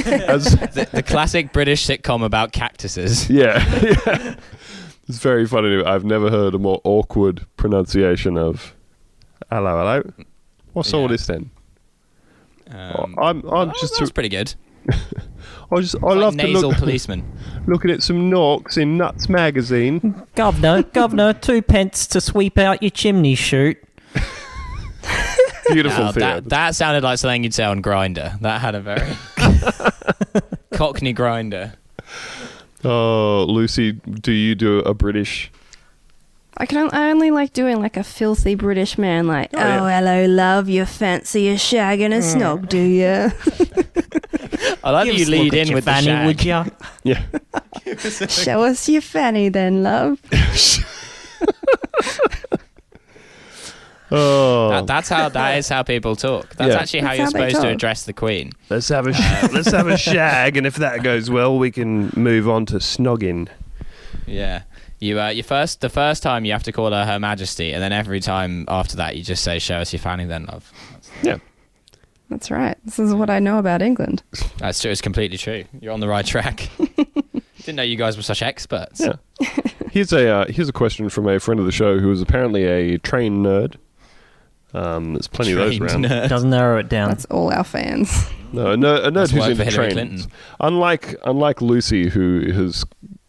[0.05, 3.29] As, the, the classic British sitcom about cactuses.
[3.29, 4.35] yeah, yeah,
[5.07, 5.83] it's very funny.
[5.83, 8.75] I've never heard a more awkward pronunciation of
[9.51, 10.13] "Allo Allo."
[10.73, 11.49] What's all this then?
[12.69, 14.53] Um, I'm I'm oh, just that's pretty good.
[15.71, 17.31] I just I Like love to nasal look policeman.
[17.67, 20.23] looking at some Norks in Nuts magazine.
[20.35, 23.77] Governor, governor, two pence to sweep out your chimney chute.
[25.73, 26.41] Beautiful Now, theatre.
[26.41, 28.39] that, that sounded like something you'd say on Grindr.
[28.41, 29.15] That had a very
[30.73, 31.73] Cockney Grindr.
[32.83, 35.51] Oh, Lucy, do you do a British?
[36.57, 36.89] I can.
[36.91, 39.81] I only like doing like a filthy British man, like, oh, yeah.
[39.81, 42.35] Oh, hello, love, you fancy a shag and a mm.
[42.35, 43.05] snog, do you?
[44.83, 46.25] I like that you lead in with the fanny, shag.
[46.25, 46.65] would ya?
[47.03, 47.23] Yeah.
[48.27, 50.19] Show us your fanny, then, love.
[54.11, 56.55] Oh, That, that's how that is how people talk.
[56.55, 56.79] That's Yeah.
[56.81, 58.51] actually how That's you're how supposed to address the Queen.
[58.69, 62.11] let's have a sh- let's have a shag, and if that goes well, we can
[62.15, 63.47] move on to snogging.
[64.25, 64.63] Yeah.
[64.99, 67.81] You uh, you first the first time you have to call her Her Majesty, and
[67.81, 70.71] then every time after that you just say, "Show us your fanny, then love."
[71.23, 71.37] Yeah,
[72.29, 72.77] That's right.
[72.83, 74.23] This is what I know about England.
[74.57, 74.91] That's true.
[74.91, 75.63] It's completely true.
[75.79, 76.69] You're on the right track.
[77.59, 78.99] Didn't know you guys were such experts.
[78.99, 79.13] yeah.
[79.91, 82.65] here's a uh, here's a question from a friend of the show who is apparently
[82.65, 83.75] a train nerd.
[84.73, 86.05] Um, there's plenty of those Trained around.
[86.05, 86.29] nerd.
[86.29, 87.09] Doesn't narrow it down.
[87.09, 88.27] That's all our fans.
[88.51, 89.93] No, a nerd, a nerd who's worked into for Hillary trains.
[90.23, 90.31] Clinton.
[90.59, 92.83] Unlike unlike Lucy, who has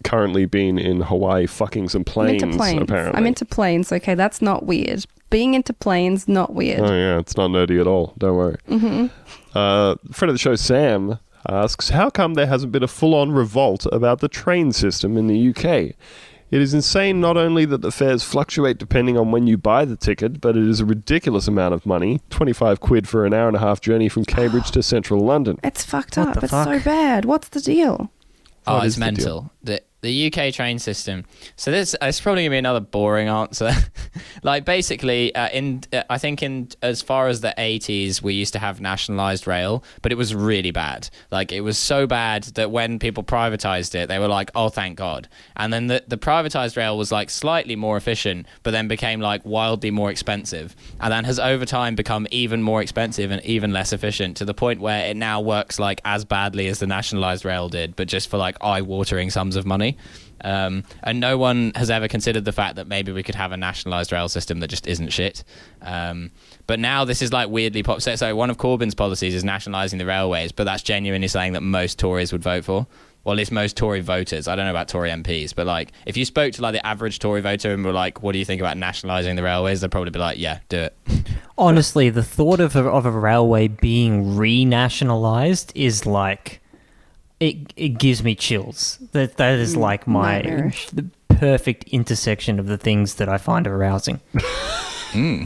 [0.05, 2.43] currently been in Hawaii fucking some I'm planes.
[2.43, 2.82] into planes.
[2.82, 3.93] Apparently, I'm into planes.
[3.93, 5.05] Okay, that's not weird.
[5.28, 6.80] Being into planes, not weird.
[6.80, 8.14] Oh yeah, it's not nerdy at all.
[8.18, 8.57] Don't worry.
[8.68, 9.07] hmm
[9.55, 11.18] Uh, friend of the show, Sam,
[11.49, 15.26] asks, How come there hasn't been a full on revolt about the train system in
[15.26, 15.95] the UK?
[16.51, 19.96] It is insane not only that the fares fluctuate depending on when you buy the
[19.96, 23.57] ticket, but it is a ridiculous amount of money 25 quid for an hour and
[23.57, 25.59] a half journey from Cambridge to central London.
[25.62, 26.34] It's fucked What up.
[26.34, 27.24] the It's so bad.
[27.24, 28.11] What's the deal?
[28.66, 29.51] Oh, What it's is the mental.
[29.62, 31.24] The, the UK train system.
[31.57, 33.72] So this it's probably gonna be another boring answer.
[34.42, 38.53] like basically, uh, in uh, I think in as far as the 80s, we used
[38.55, 41.11] to have nationalized rail, but it was really bad.
[41.30, 44.96] Like it was so bad that when people privatized it, they were like, "Oh, thank
[44.96, 49.20] God." And then the the privatized rail was like slightly more efficient, but then became
[49.20, 53.72] like wildly more expensive, and then has over time become even more expensive and even
[53.72, 57.44] less efficient to the point where it now works like as badly as the nationalized
[57.44, 59.89] rail did, but just for like eye-watering sums of money.
[60.43, 63.57] Um, and no one has ever considered the fact that maybe we could have a
[63.57, 65.45] nationalized rail system that just isn't shit.
[65.82, 66.30] Um,
[66.66, 68.01] but now this is like weirdly pop.
[68.01, 71.61] So, so one of Corbyn's policies is nationalising the railways, but that's genuinely something that
[71.61, 72.86] most Tories would vote for.
[73.22, 74.49] Well, at least most Tory voters.
[74.49, 77.18] I don't know about Tory MPs, but like if you spoke to like the average
[77.18, 80.11] Tory voter and were like, "What do you think about nationalising the railways?" They'd probably
[80.11, 80.97] be like, "Yeah, do it."
[81.59, 86.59] Honestly, the thought of a, of a railway being renationalized is like
[87.41, 87.72] it.
[87.76, 88.99] It gives me chills.
[89.12, 90.91] That that is mm, like my nightmarish.
[90.91, 94.20] the perfect intersection of the things that I find arousing.
[95.12, 95.43] Hmm.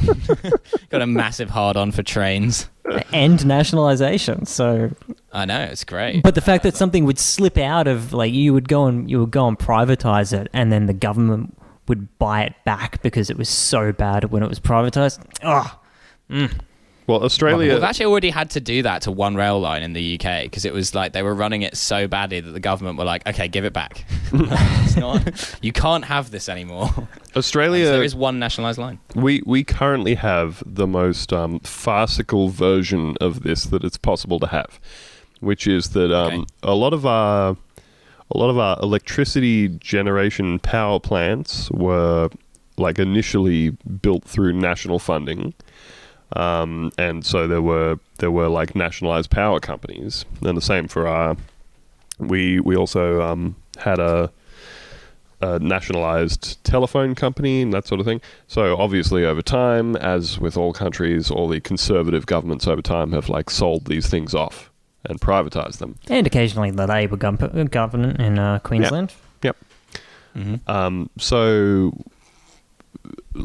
[0.91, 2.69] Got a massive hard on for trains.
[3.15, 4.45] and nationalization.
[4.45, 4.91] So,
[5.33, 6.23] I know it's great.
[6.23, 9.21] but the fact that something would slip out of like you would go and you
[9.21, 11.57] would go and privatize it, and then the government
[11.89, 15.25] would buy it back because it was so bad when it was privatized.
[15.43, 15.79] Oh,
[17.07, 17.75] Well, Australia.
[17.75, 20.65] They've actually already had to do that to one rail line in the UK because
[20.65, 23.47] it was like they were running it so badly that the government were like, "Okay,
[23.49, 24.05] give it back.
[24.33, 26.89] it's not, you can't have this anymore."
[27.37, 27.85] Australia.
[27.87, 28.99] So there is one nationalised line.
[29.15, 34.47] We we currently have the most um, farcical version of this that it's possible to
[34.47, 34.81] have,
[35.41, 36.45] which is that um, Okay.
[36.63, 37.57] a lot of our
[38.31, 42.31] a lot of our electricity generation power plants were
[42.79, 43.71] like initially
[44.03, 45.53] built through national funding,
[46.35, 51.07] um, and so there were there were like nationalized power companies, and the same for
[51.09, 51.37] our.
[52.19, 54.31] We we also um, had a
[55.41, 58.21] a nationalized telephone company and that sort of thing.
[58.47, 63.29] So obviously, over time, as with all countries, all the conservative governments over time have
[63.29, 64.71] like sold these things off
[65.05, 65.99] and privatized them.
[66.09, 69.13] And occasionally the Labour gov- government in uh, Queensland.
[69.43, 69.57] Yep.
[70.37, 70.69] Mhm.
[70.69, 71.93] Um, so,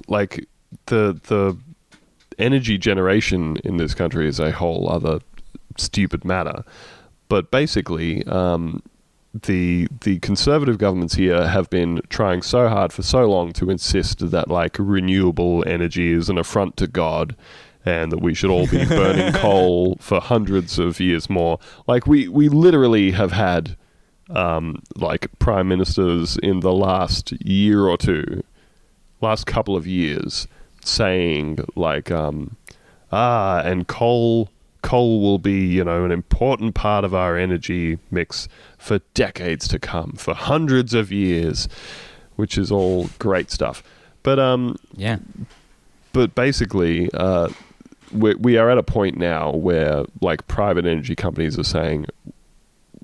[0.08, 0.48] like
[0.86, 1.58] the the
[2.40, 5.20] energy generation in this country is a whole other
[5.78, 6.64] stupid matter.
[7.28, 8.82] But basically, um,
[9.34, 14.32] the the conservative governments here have been trying so hard for so long to insist
[14.32, 17.36] that like renewable energy is an affront to God.
[17.86, 21.60] And that we should all be burning coal for hundreds of years more.
[21.88, 23.78] Like we, we literally have had
[24.30, 28.44] um, like prime ministers in the last year or two,
[29.22, 30.48] last couple of years,
[30.84, 32.56] saying like, um,
[33.12, 34.50] ah, and coal,
[34.82, 39.80] coal will be you know an important part of our energy mix for decades to
[39.80, 41.68] come, for hundreds of years,
[42.36, 43.84] which is all great stuff.
[44.24, 45.18] But um, Yeah.
[46.14, 47.50] but basically, uh,
[48.12, 52.06] we, we are at a point now where like private energy companies are saying,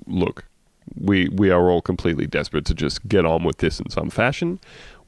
[0.06, 0.44] look,
[1.00, 4.58] we we are all completely desperate to just get on with this in some fashion.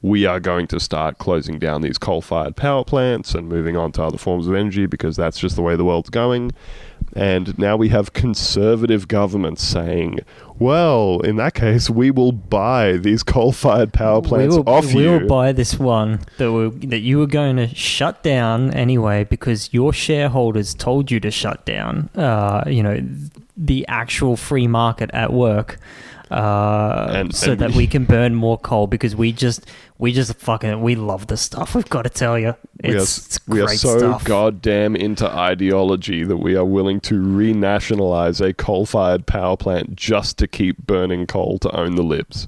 [0.01, 4.03] We are going to start closing down these coal-fired power plants and moving on to
[4.03, 6.51] other forms of energy because that's just the way the world's going.
[7.15, 10.19] And now we have conservative governments saying,
[10.59, 15.03] "Well, in that case, we will buy these coal-fired power plants we will, off we
[15.03, 19.23] you." will buy this one that we that you were going to shut down anyway
[19.23, 22.09] because your shareholders told you to shut down.
[22.15, 23.01] Uh, you know,
[23.57, 25.79] the actual free market at work.
[26.31, 29.65] Uh, And- so and that we- we can burn more coal because we just
[29.97, 31.75] we just fucking we love this stuff.
[31.75, 34.23] We've got to tell you, we are, it's, it's we are great so stuff.
[34.23, 40.47] goddamn into ideology that we are willing to renationalize a coal-fired power plant just to
[40.47, 42.47] keep burning coal to own the libs.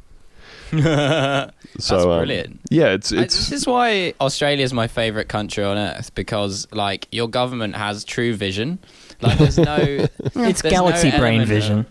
[0.72, 2.60] That's So um, brilliant.
[2.70, 6.68] yeah, it's I- it's this is why Australia is my favorite country on earth because,
[6.72, 8.80] like, your government has true vision.
[9.22, 11.86] Like, there's no, it's there's no galaxy brain element of- vision.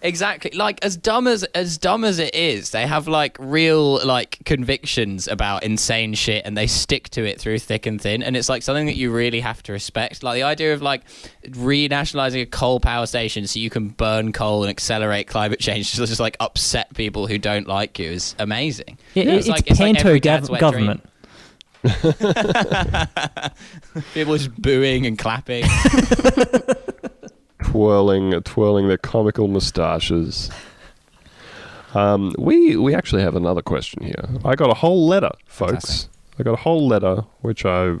[0.00, 0.52] Exactly.
[0.52, 5.26] Like as dumb as as dumb as it is, they have like real like convictions
[5.26, 8.62] about insane shit and they stick to it through thick and thin and it's like
[8.62, 10.22] something that you really have to respect.
[10.22, 11.02] Like the idea of like
[11.48, 15.96] renationalizing a coal power station so you can burn coal and accelerate climate change to
[16.06, 18.98] just like upset people who don't like you is amazing.
[19.14, 20.70] Yeah, It's it's, like- it's like panto every gov- dad's wet dream.
[20.70, 21.04] government.
[24.14, 25.64] People just booing and clapping.
[27.78, 30.50] Twirling twirling their comical moustaches.
[31.94, 34.24] Um, we we actually have another question here.
[34.44, 36.08] I got a whole letter, folks.
[36.38, 37.94] I got a whole letter which I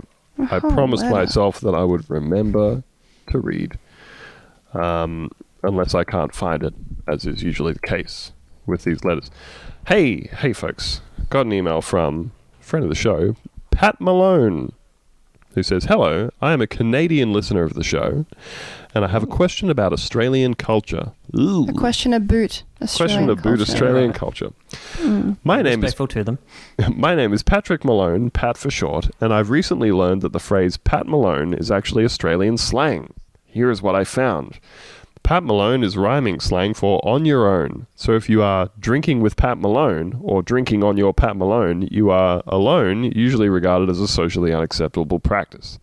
[0.50, 1.14] I promised letter.
[1.14, 2.82] myself that I would remember
[3.30, 3.78] to read,
[4.74, 5.30] um,
[5.62, 6.74] unless I can't find it,
[7.06, 8.32] as is usually the case
[8.66, 9.30] with these letters.
[9.86, 11.00] Hey, hey, folks!
[11.30, 13.36] Got an email from a friend of the show,
[13.70, 14.72] Pat Malone,
[15.54, 18.26] who says, "Hello, I am a Canadian listener of the show,
[18.94, 21.12] and I have a question about Australian culture.
[21.38, 23.62] Ooh, A question about Australian question about culture.
[23.62, 24.50] Australian culture.
[24.96, 25.32] Hmm.
[25.44, 26.38] My name is Respectful to them.
[26.94, 30.76] my name is Patrick Malone, Pat for short, and I've recently learned that the phrase
[30.76, 33.12] Pat Malone is actually Australian slang.
[33.44, 34.58] Here is what I found.
[35.22, 37.86] Pat Malone is rhyming slang for on your own.
[37.94, 42.08] So if you are drinking with Pat Malone or drinking on your Pat Malone, you
[42.08, 45.78] are alone, usually regarded as a socially unacceptable practice.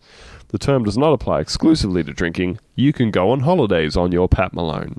[0.48, 2.58] The term does not apply exclusively to drinking.
[2.74, 4.96] You can go on holidays on your Pat Malone.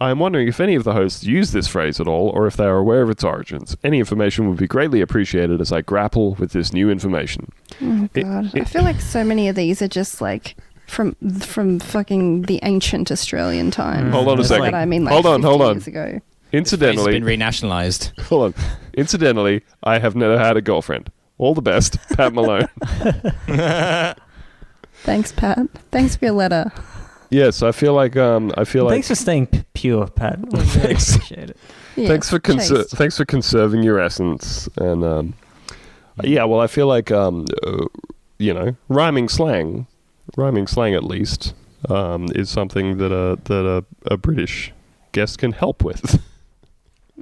[0.00, 2.56] I am wondering if any of the hosts use this phrase at all or if
[2.56, 3.76] they are aware of its origins.
[3.84, 7.50] Any information would be greatly appreciated as I grapple with this new information.
[7.80, 11.78] Oh It- god, I feel like so many of these are just like from from
[11.80, 14.12] fucking the ancient Australian times.
[14.12, 14.62] Hold on a second.
[14.64, 15.74] like- I mean, like Hold on, 50 hold on.
[15.76, 16.20] Years ago.
[16.52, 18.18] It's Incidentally, been renationalized.
[18.26, 18.62] hold on.
[18.94, 21.10] Incidentally, I have never had a girlfriend.
[21.38, 22.68] All the best, Pat Malone.
[25.04, 25.58] Thanks, Pat.
[25.90, 26.72] Thanks for your letter.
[27.30, 30.38] yes, I feel like um, I feel like Thanks for staying p- pure, Pat.
[30.40, 31.14] We really Thanks.
[31.14, 31.56] appreciate it.
[31.96, 32.96] Yeah, thanks for conser- chaste.
[32.96, 35.34] thanks for conserving your essence and um,
[36.24, 37.84] yeah well i feel like um, uh,
[38.38, 39.86] you know rhyming slang
[40.36, 41.54] rhyming slang at least
[41.88, 44.72] um, is something that a that a, a british
[45.12, 46.20] guest can help with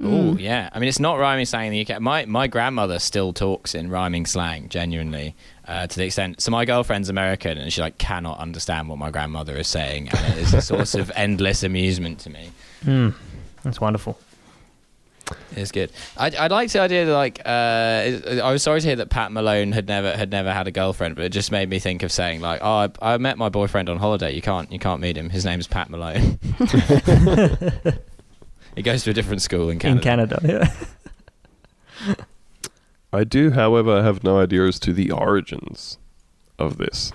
[0.01, 2.01] Oh yeah, I mean it's not rhyming slang in the UK.
[2.01, 5.35] My my grandmother still talks in rhyming slang, genuinely,
[5.67, 6.41] uh, to the extent.
[6.41, 10.33] So my girlfriend's American, and she like cannot understand what my grandmother is saying, and
[10.33, 12.51] it is a source of endless amusement to me.
[12.85, 13.13] Mm,
[13.63, 14.17] that's wonderful.
[15.55, 15.91] It's good.
[16.17, 19.31] I I like the idea that like uh, I was sorry to hear that Pat
[19.31, 22.11] Malone had never had never had a girlfriend, but it just made me think of
[22.11, 24.33] saying like, oh, I, I met my boyfriend on holiday.
[24.33, 25.29] You can't you can't meet him.
[25.29, 26.39] His name's Pat Malone.
[28.75, 29.97] he goes to a different school in Canada.
[29.97, 30.71] In Canada,
[32.05, 32.15] yeah.
[33.13, 35.99] I do, however, have no idea as to the origins
[36.57, 37.13] of this.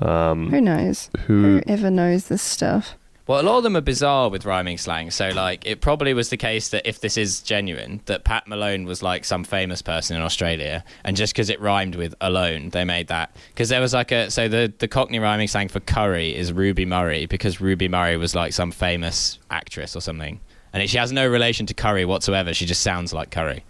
[0.00, 1.10] Um, Who knows?
[1.26, 1.60] who?
[1.66, 2.96] ever knows this stuff?
[3.26, 5.10] Well, a lot of them are bizarre with rhyming slang.
[5.12, 8.84] So, like, it probably was the case that if this is genuine, that Pat Malone
[8.84, 12.84] was like some famous person in Australia, and just because it rhymed with alone, they
[12.84, 13.34] made that.
[13.48, 16.84] Because there was like a so the the Cockney rhyming slang for curry is Ruby
[16.84, 20.40] Murray because Ruby Murray was like some famous actress or something,
[20.72, 22.52] and she has no relation to curry whatsoever.
[22.52, 23.64] She just sounds like curry.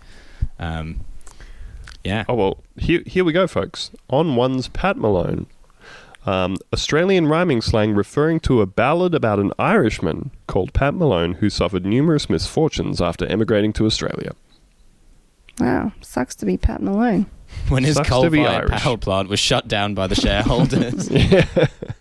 [0.58, 1.00] Um,
[2.04, 2.24] yeah.
[2.28, 3.90] Oh well, here here we go, folks.
[4.10, 5.46] On one's Pat Malone,
[6.26, 11.50] um, Australian rhyming slang referring to a ballad about an Irishman called Pat Malone who
[11.50, 14.32] suffered numerous misfortunes after emigrating to Australia.
[15.58, 17.26] Wow, sucks to be Pat Malone.
[17.68, 21.10] When his Sucks to be coal-fired power plant was shut down by the shareholders.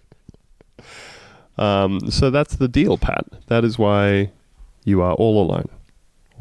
[1.58, 3.26] Um, so that's the deal, Pat.
[3.48, 4.32] That is why
[4.84, 5.70] you are all alone,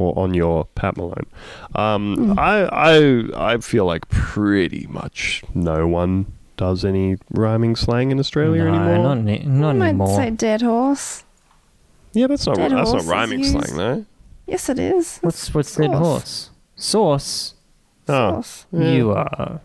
[0.01, 1.27] or on your Pat Malone.
[1.75, 6.27] Um, I I I feel like pretty much no one
[6.57, 9.15] does any rhyming slang in Australia no, anymore.
[9.15, 10.17] not, any- not I might anymore.
[10.17, 11.25] say dead horse.
[12.13, 13.53] yeah, that's not Dead that's not rhyming used.
[13.53, 14.05] slang, though.
[14.47, 15.19] Yes, it is.
[15.21, 16.51] what's what's dead horse?
[16.77, 17.55] Sauce.
[18.09, 18.67] Oh, Sauce.
[18.73, 18.91] yeah.
[18.93, 19.61] You are.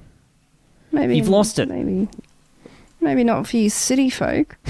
[0.91, 1.67] Maybe You've lost it.
[1.69, 2.07] Maybe,
[3.01, 4.57] maybe not for you city folk.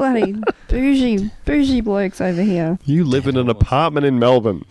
[0.00, 0.12] no?
[0.12, 0.34] Bloody
[0.68, 2.78] bougie, bougie blokes over here.
[2.84, 4.64] You live in an apartment in Melbourne.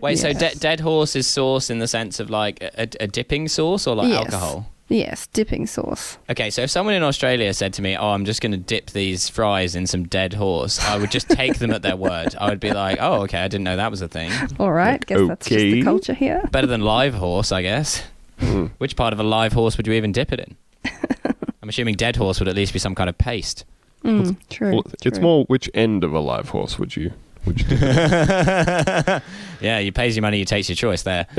[0.00, 3.48] Wait, so de- dead horse is sauce in the sense of like a, a dipping
[3.48, 4.18] sauce or like Yes.
[4.18, 4.68] alcohol?
[4.88, 6.18] Yes, dipping sauce.
[6.28, 8.90] Okay, so if someone in Australia said to me, "Oh, I'm just going to dip
[8.90, 12.34] these fries in some dead horse," I would just take them at their word.
[12.38, 15.04] I would be like, "Oh, okay, I didn't know that was a thing." All right,
[15.06, 15.72] guess that's just okay.
[15.72, 16.42] the culture here.
[16.52, 18.02] Better than live horse, I guess.
[18.38, 18.66] Hmm.
[18.78, 20.56] Which part of a live horse would you even dip it in?
[21.62, 23.64] I'm assuming dead horse would at least be some kind of paste.
[24.04, 24.72] Mm, true.
[24.72, 25.22] Well, it's true.
[25.22, 27.12] more which end of a live horse would you
[27.46, 27.76] would you do?
[29.60, 31.26] yeah, you pays your money, you takes your choice there.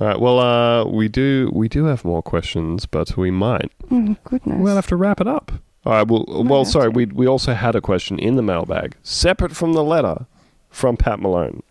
[0.00, 0.18] All right.
[0.20, 4.58] Well, uh, we do we do have more questions, but we might Oh, goodness.
[4.58, 5.52] we'll have to wrap it up.
[5.84, 6.06] All right.
[6.06, 6.86] Well, Might well, sorry.
[6.86, 6.90] to.
[6.90, 10.26] We we also had a question in the mailbag, separate from the letter
[10.70, 11.62] from Pat Malone.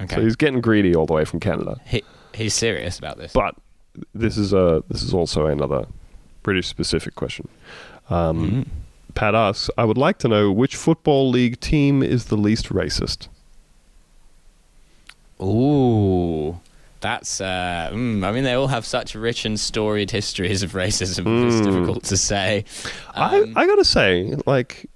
[0.00, 1.80] Okay, So he's getting greedy all the way from Canada.
[1.86, 2.02] he,
[2.34, 3.32] he's serious about this.
[3.32, 3.54] But
[4.14, 5.86] this is a this is also another
[6.42, 7.48] British specific question.
[8.10, 8.66] Um, Mm.
[9.14, 13.28] Pat asks, I would like to know which football league team is the least racist.
[15.42, 16.58] Ooh,
[17.00, 17.40] that's.
[17.40, 21.46] Uh, mm, I mean, they all have such rich and storied histories of racism.
[21.46, 21.64] It's Mm.
[21.64, 22.64] difficult to say.
[23.14, 24.88] Um, I, I gotta say, like,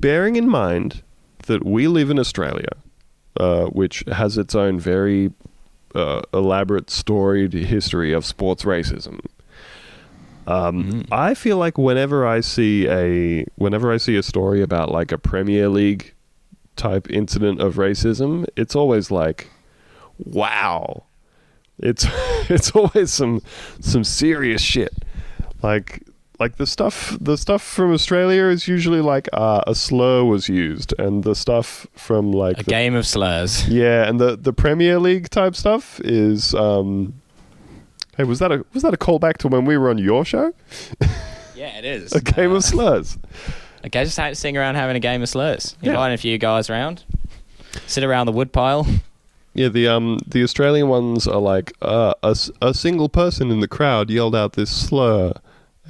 [0.00, 1.02] bearing in mind
[1.46, 2.68] that we live in Australia,
[3.38, 5.32] uh, which has its own very
[5.94, 9.20] uh, elaborate, storied history of sports racism.
[10.46, 11.06] Um, Mm.
[11.12, 15.18] I feel like whenever I see a whenever I see a story about like a
[15.18, 16.14] Premier League
[16.76, 19.48] type incident of racism, it's always like,
[20.18, 21.04] wow,
[21.78, 22.06] it's
[22.50, 23.42] it's always some
[23.80, 24.92] some serious shit.
[25.62, 26.02] Like
[26.38, 30.94] like the stuff the stuff from Australia is usually like uh, a slur was used,
[30.98, 33.68] and the stuff from like a the, game of slurs.
[33.68, 36.54] yeah, and the the Premier League type stuff is.
[36.54, 37.19] Um,
[38.20, 40.52] hey, was that a was that a callback to when we were on your show?
[41.56, 42.12] Yeah, it is.
[42.14, 43.18] A game Uh, of slurs.
[43.84, 45.76] Okay, just ha- sitting around having a game of slurs.
[45.82, 45.90] Yeah.
[45.90, 47.04] Inviting a few guys around.
[47.86, 48.86] Sit around the woodpile.
[49.52, 53.60] Yeah, the um the Australian ones are like uh, a s- a single person in
[53.60, 55.34] the crowd yelled out this slur,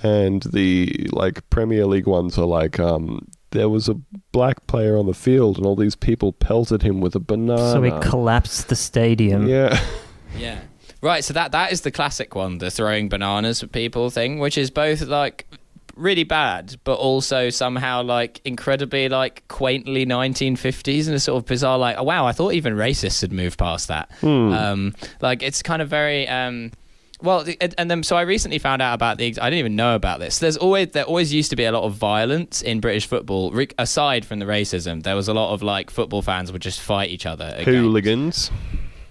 [0.02, 3.94] and the like Premier League ones are like um there was a
[4.32, 7.70] black player on the field and all these people pelted him with a banana.
[7.72, 9.46] so we collapsed the stadium.
[9.46, 9.78] yeah,
[10.36, 10.58] Yeah.
[11.02, 14.58] Right, so that that is the classic one, the throwing bananas at people thing, which
[14.58, 15.46] is both like
[15.96, 21.78] really bad, but also somehow like incredibly like quaintly 1950s and a sort of bizarre
[21.78, 24.10] like, oh wow, I thought even racists had moved past that.
[24.20, 24.52] Hmm.
[24.52, 26.70] Um, like it's kind of very um,
[27.22, 29.26] well, and- and then so I recently found out about the.
[29.40, 30.38] I didn't even know about this.
[30.38, 33.50] There's always there always used to be a lot of violence in British football.
[33.52, 36.80] Re- aside from the racism, there was a lot of like football fans would just
[36.80, 37.44] fight each other.
[37.44, 38.50] at games hooligans.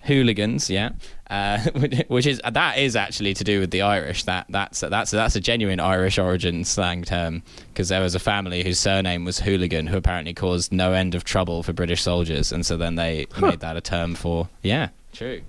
[0.04, 0.90] hooligans yeah
[1.30, 1.60] uh,
[2.08, 4.24] which is that is actually to do with the irish.
[4.24, 8.64] That that's that's that's a genuine irish origin slang term because there was a family
[8.64, 12.66] whose surname was hooligan who apparently caused no end of trouble for british soldiers and
[12.66, 15.42] so then they made that a term for yeah true.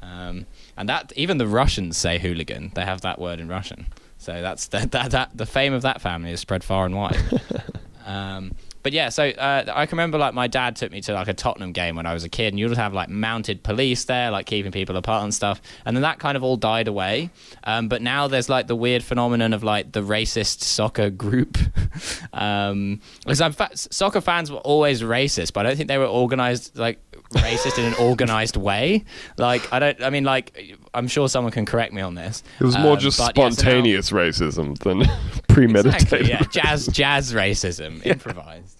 [0.00, 0.46] Um,
[0.76, 2.72] and that even the russians say hooligan.
[2.74, 3.86] They have that word in russian.
[4.18, 7.18] So that's that that, that the fame of that family is spread far and wide.
[8.06, 8.52] Um,
[8.82, 11.34] but yeah, so uh, I can remember like my dad took me to like a
[11.34, 14.46] Tottenham game when I was a kid, and you'd have like mounted police there, like
[14.46, 15.60] keeping people apart and stuff.
[15.84, 17.30] And then that kind of all died away.
[17.64, 21.58] Um, but now there's like the weird phenomenon of like the racist soccer group.
[22.32, 26.06] um, because I'm fa- soccer fans were always racist, but I don't think they were
[26.06, 26.98] organized like
[27.34, 29.04] racist in an organized way.
[29.36, 30.02] Like I don't.
[30.02, 32.42] I mean, like I'm sure someone can correct me on this.
[32.60, 35.02] It was more Um, just but yeah, so now- spontaneous racism than
[35.58, 36.02] premeditated.
[36.02, 38.74] Exactly, yeah, jazz jazz racism, improvised.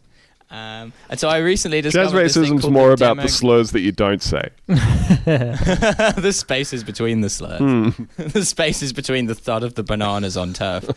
[0.50, 3.92] Um, and so I recently discovered Jazz racism's called more about the slurs that you
[3.92, 4.48] don't say.
[4.66, 7.90] the spaces between the slurs, Hmm.
[8.16, 10.88] the spaces between the thud of the bananas on turf.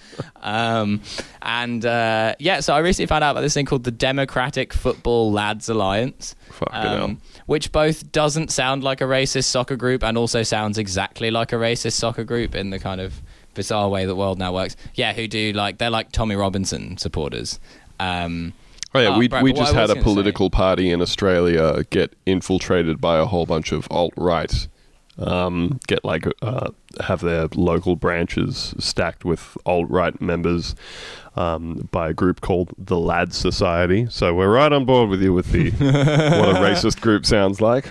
[0.42, 1.02] Um,
[1.42, 5.34] and uh, yeah, so I recently found out about this thing called the Democratic Football
[5.34, 6.34] Lads Alliance,
[6.72, 11.52] um, which both doesn't sound like a racist soccer group and also sounds exactly like
[11.52, 13.22] a racist soccer group in the kind of
[13.54, 14.76] bizarre way the world now works.
[14.96, 17.60] Yeah, who do like they're like Tommy Robinson supporters.
[18.00, 18.54] Um,
[18.94, 21.86] Oh yeah, Oh, we right, we just had a gonna say- political party in Australia
[21.92, 24.68] get infiltrated by a whole bunch of alt right.
[25.18, 30.76] Um, get like uh, have their local branches stacked with alt right members
[31.38, 34.08] um, by a group called the Lad Society.
[34.10, 37.86] So we're right on board with you with the what a racist group sounds like.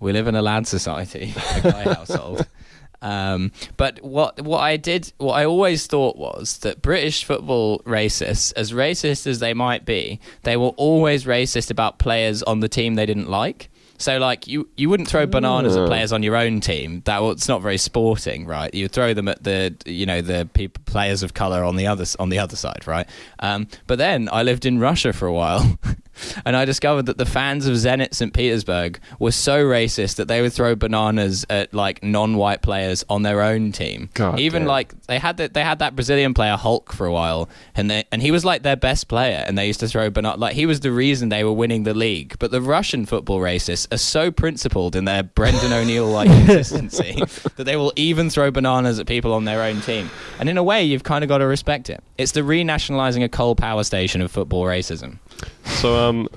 [0.00, 2.46] We live in a lad society, a guy household.
[3.02, 8.52] Um, but what what I did, what I always thought was that British football racists,
[8.56, 12.94] as racist as they might be, they were always racist about players on the team
[12.94, 13.70] they didn't like.
[13.98, 17.02] So like you you wouldn't throw bananas at players on your own team.
[17.04, 18.72] That well, it's not very sporting, right?
[18.74, 22.04] You throw them at the you know the peop players of color on the other
[22.18, 23.08] on the other side, right?
[23.38, 25.78] Um, but then I lived in Russia for a while,
[26.44, 28.32] and I discovered that the fans of Zenit St.
[28.32, 33.40] Petersburg were so racist that they would throw bananas at like non-white players on their
[33.42, 34.10] own team.
[34.14, 34.68] God Even damn.
[34.68, 38.04] like they had that they had that Brazilian player Hulk for a while, and they,
[38.12, 40.66] and he was like their best player, and they used to throw banana like he
[40.66, 42.36] was the reason they were winning the league.
[42.38, 47.14] But the Russian football racists are so principled in their Brendan O'Neill like consistency
[47.56, 50.10] that they will even throw bananas at people on their own team.
[50.38, 52.02] And in a way, you've kind of got to respect it.
[52.18, 55.18] It's the renationalizing a coal power station of football racism.
[55.64, 56.28] So um,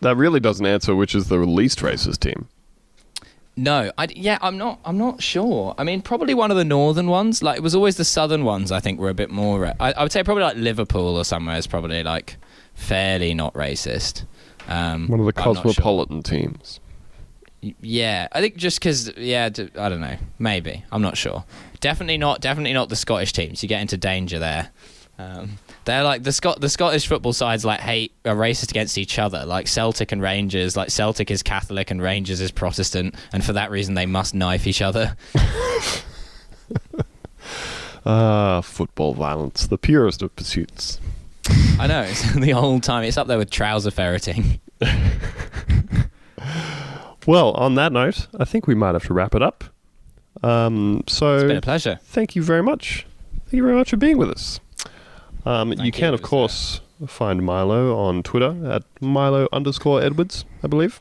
[0.00, 2.48] that really doesn't answer which is the least racist team.
[3.56, 4.80] No, I, yeah, I'm not.
[4.84, 5.74] I'm not sure.
[5.78, 7.42] I mean, probably one of the northern ones.
[7.42, 8.72] Like it was always the southern ones.
[8.72, 9.60] I think were a bit more.
[9.60, 12.36] Ra- I, I would say probably like Liverpool or somewhere is probably like
[12.74, 14.24] fairly not racist.
[14.66, 15.54] Um, One of the but sure.
[15.54, 16.80] cosmopolitan teams.
[17.80, 19.16] Yeah, I think just because.
[19.16, 20.16] Yeah, d- I don't know.
[20.38, 21.44] Maybe I'm not sure.
[21.80, 22.40] Definitely not.
[22.40, 23.62] Definitely not the Scottish teams.
[23.62, 24.70] You get into danger there.
[25.18, 29.18] Um, they're like the Scot the Scottish football sides like hate are racist against each
[29.18, 29.44] other.
[29.46, 30.76] Like Celtic and Rangers.
[30.76, 34.66] Like Celtic is Catholic and Rangers is Protestant, and for that reason they must knife
[34.66, 35.16] each other.
[38.06, 41.00] Ah, football violence, the purest of pursuits.
[41.78, 43.02] I know it's the old time.
[43.04, 44.60] It's up there with trouser ferreting.
[47.26, 49.64] Well, on that note, I think we might have to wrap it up.
[50.42, 51.98] Um, so It's been a pleasure.
[52.02, 53.06] thank you very much.
[53.46, 54.60] Thank you very much for being with us.
[55.44, 61.00] Um, you can, of course, find Milo on Twitter at Milo underscore Edwards, I believe.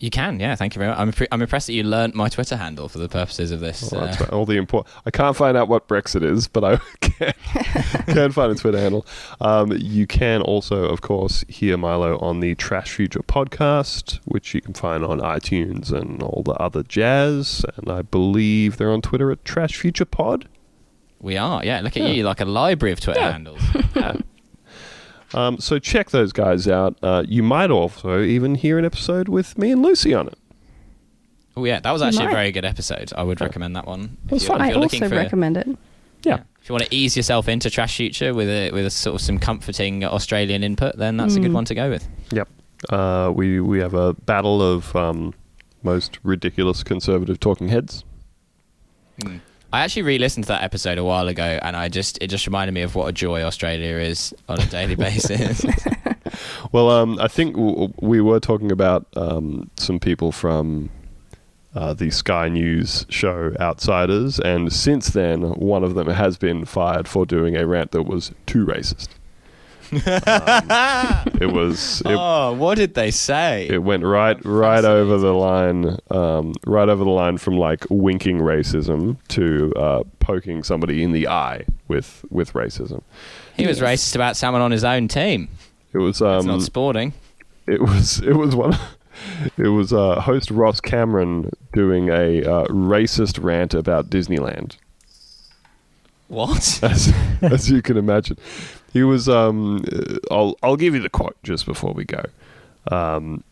[0.00, 0.54] You can, yeah.
[0.54, 0.98] Thank you very much.
[0.98, 3.92] I'm, pre- I'm impressed that you learnt my Twitter handle for the purposes of this.
[3.92, 4.94] Well, uh, right, all the important.
[5.04, 7.34] I can't find out what Brexit is, but I can,
[8.06, 9.06] can find a Twitter handle.
[9.42, 14.62] Um, you can also, of course, hear Milo on the Trash Future podcast, which you
[14.62, 17.66] can find on iTunes and all the other jazz.
[17.76, 20.48] And I believe they're on Twitter at Trash Future Pod.
[21.20, 21.80] We are, yeah.
[21.80, 22.08] Look at Yeah.
[22.10, 23.32] you, like a library of Twitter Yeah.
[23.32, 23.60] handles.
[25.32, 26.96] Um, so check those guys out.
[27.04, 30.36] Uh, you might also even hear an episode with me and Lucy on it.
[31.56, 32.34] Oh yeah, that was actually a might.
[32.34, 33.12] very good episode.
[33.16, 34.16] I would recommend that one.
[34.24, 35.68] If was you're- if I you're looking also for- recommend it.
[36.24, 36.40] Yeah.
[36.60, 39.20] If you want to ease yourself into Trash Future with a with a sort of
[39.20, 41.54] some comforting Australian input, then that's a good Mm.
[41.54, 42.08] one to go with.
[42.32, 42.48] Yep.
[42.88, 45.32] Uh, we we have a battle of um,
[45.84, 48.02] most ridiculous conservative talking heads.
[49.72, 52.72] I actually re-listened to that episode a while ago, and I just it just reminded
[52.72, 55.64] me of what a joy Australia is on a daily basis.
[56.72, 60.90] Well, um, I think w- we were talking about um, some people from
[61.74, 67.08] uh, the Sky News show Outsiders, and since then, one of them has been fired
[67.08, 69.08] for doing a rant that was too racist.
[69.92, 70.00] Um,
[71.40, 73.66] it was it, oh, what did they say?
[73.68, 78.38] it went right right over the line, um, right over the line from like winking
[78.38, 83.02] racism to uh, poking somebody in the eye with with racism.
[83.56, 85.48] he was racist about someone on his own team.
[85.92, 87.12] It was It's um, not sporting.
[87.66, 88.76] it was it was one
[89.56, 94.76] it was uh, host Ross Cameron doing a uh, racist rant about Disneyland
[96.28, 96.78] What?
[96.82, 97.12] as
[97.42, 98.36] as you can imagine
[98.92, 102.22] he was um uh, I'll I'll give you the quote just before we go
[102.90, 103.44] um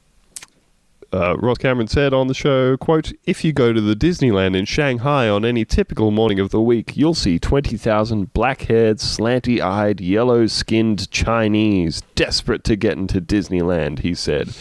[1.12, 4.66] uh, Ross Cameron said on the show, quote, if you go to the Disneyland in
[4.66, 12.02] Shanghai on any typical morning of the week, you'll see 20,000 black-haired, slanty-eyed, yellow-skinned Chinese
[12.14, 14.54] desperate to get into Disneyland, he said,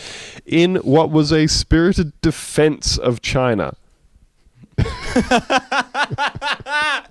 [0.46, 3.76] in what was a spirited defense of China.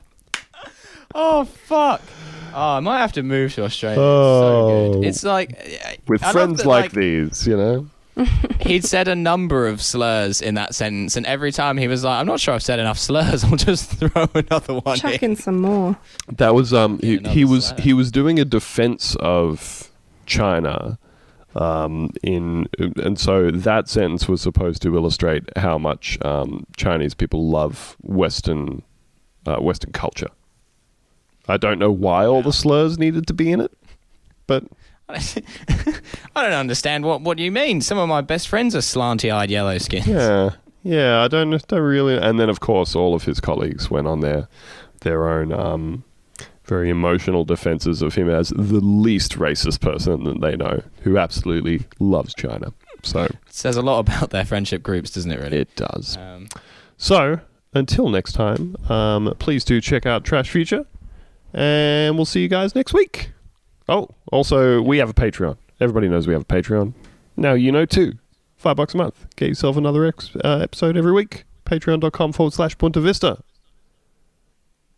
[1.18, 2.02] Oh fuck!
[2.52, 3.98] Oh, I might have to move to Australia.
[3.98, 5.00] Oh.
[5.02, 5.48] It's so good.
[5.48, 7.88] It's like With I friends that, like, these, you know?
[8.60, 12.20] he'd said a number of slurs in that sentence, and every time he was like,
[12.20, 13.44] "I'm not sure I've said enough slurs.
[13.44, 15.96] I'll just throw another one Chuck in." in some more.
[16.28, 17.80] That was um he, he was slap.
[17.80, 19.90] he was doing a defense of
[20.26, 20.98] China
[21.54, 27.48] um in and so that sentence was supposed to illustrate how much um Chinese people
[27.48, 28.82] love western
[29.46, 30.28] uh, western culture.
[31.48, 33.72] I don't know why all the slurs needed to be in it,
[34.46, 34.64] but
[35.08, 37.80] I don't understand what what you mean.
[37.80, 40.06] Some of my best friends are slanty-eyed yellow skins.
[40.06, 40.50] yeah.
[40.82, 44.20] Yeah, I don't don't really and then of course all of his colleagues went on
[44.20, 44.46] their
[45.00, 46.04] their own um
[46.64, 51.84] very emotional defenses of him as the least racist person that they know, who absolutely
[52.00, 52.72] loves China.
[53.04, 55.38] So It says a lot about their friendship groups, doesn't it?
[55.40, 55.58] Really.
[55.58, 56.16] it does.
[56.16, 56.48] Um,
[56.96, 57.38] So
[57.72, 60.86] until next time, um, please do check out Trash Future,
[61.56, 63.30] and we'll see you guys next week.
[63.88, 65.56] Oh, also we have a Patreon.
[65.80, 66.92] Everybody knows we have a Patreon.
[67.36, 68.12] Now you know too.
[68.56, 69.26] Five bucks a month.
[69.36, 71.44] Get yourself another ex- uh, episode every week.
[71.64, 73.38] Patreon.com forward slash Punta Vista.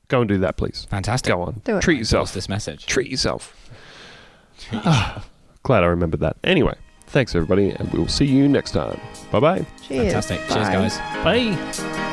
[0.09, 0.87] Go and do that, please.
[0.89, 1.33] fantastic.
[1.35, 1.61] Go on.
[1.65, 1.83] Do it.
[1.83, 2.33] Treat What's yourself.
[2.33, 2.87] this message?
[2.87, 3.55] Treat yourself.
[4.73, 6.37] Glad I remembered that.
[6.45, 6.75] Anyway,
[7.09, 8.99] thanks everybody, and we'll see you next time.
[9.31, 9.67] Bye bye.
[9.87, 10.13] Cheers.
[10.13, 10.39] Fantastic.
[10.49, 10.73] Cheers, Bye.
[10.73, 10.99] guys.
[11.25, 12.08] Bye.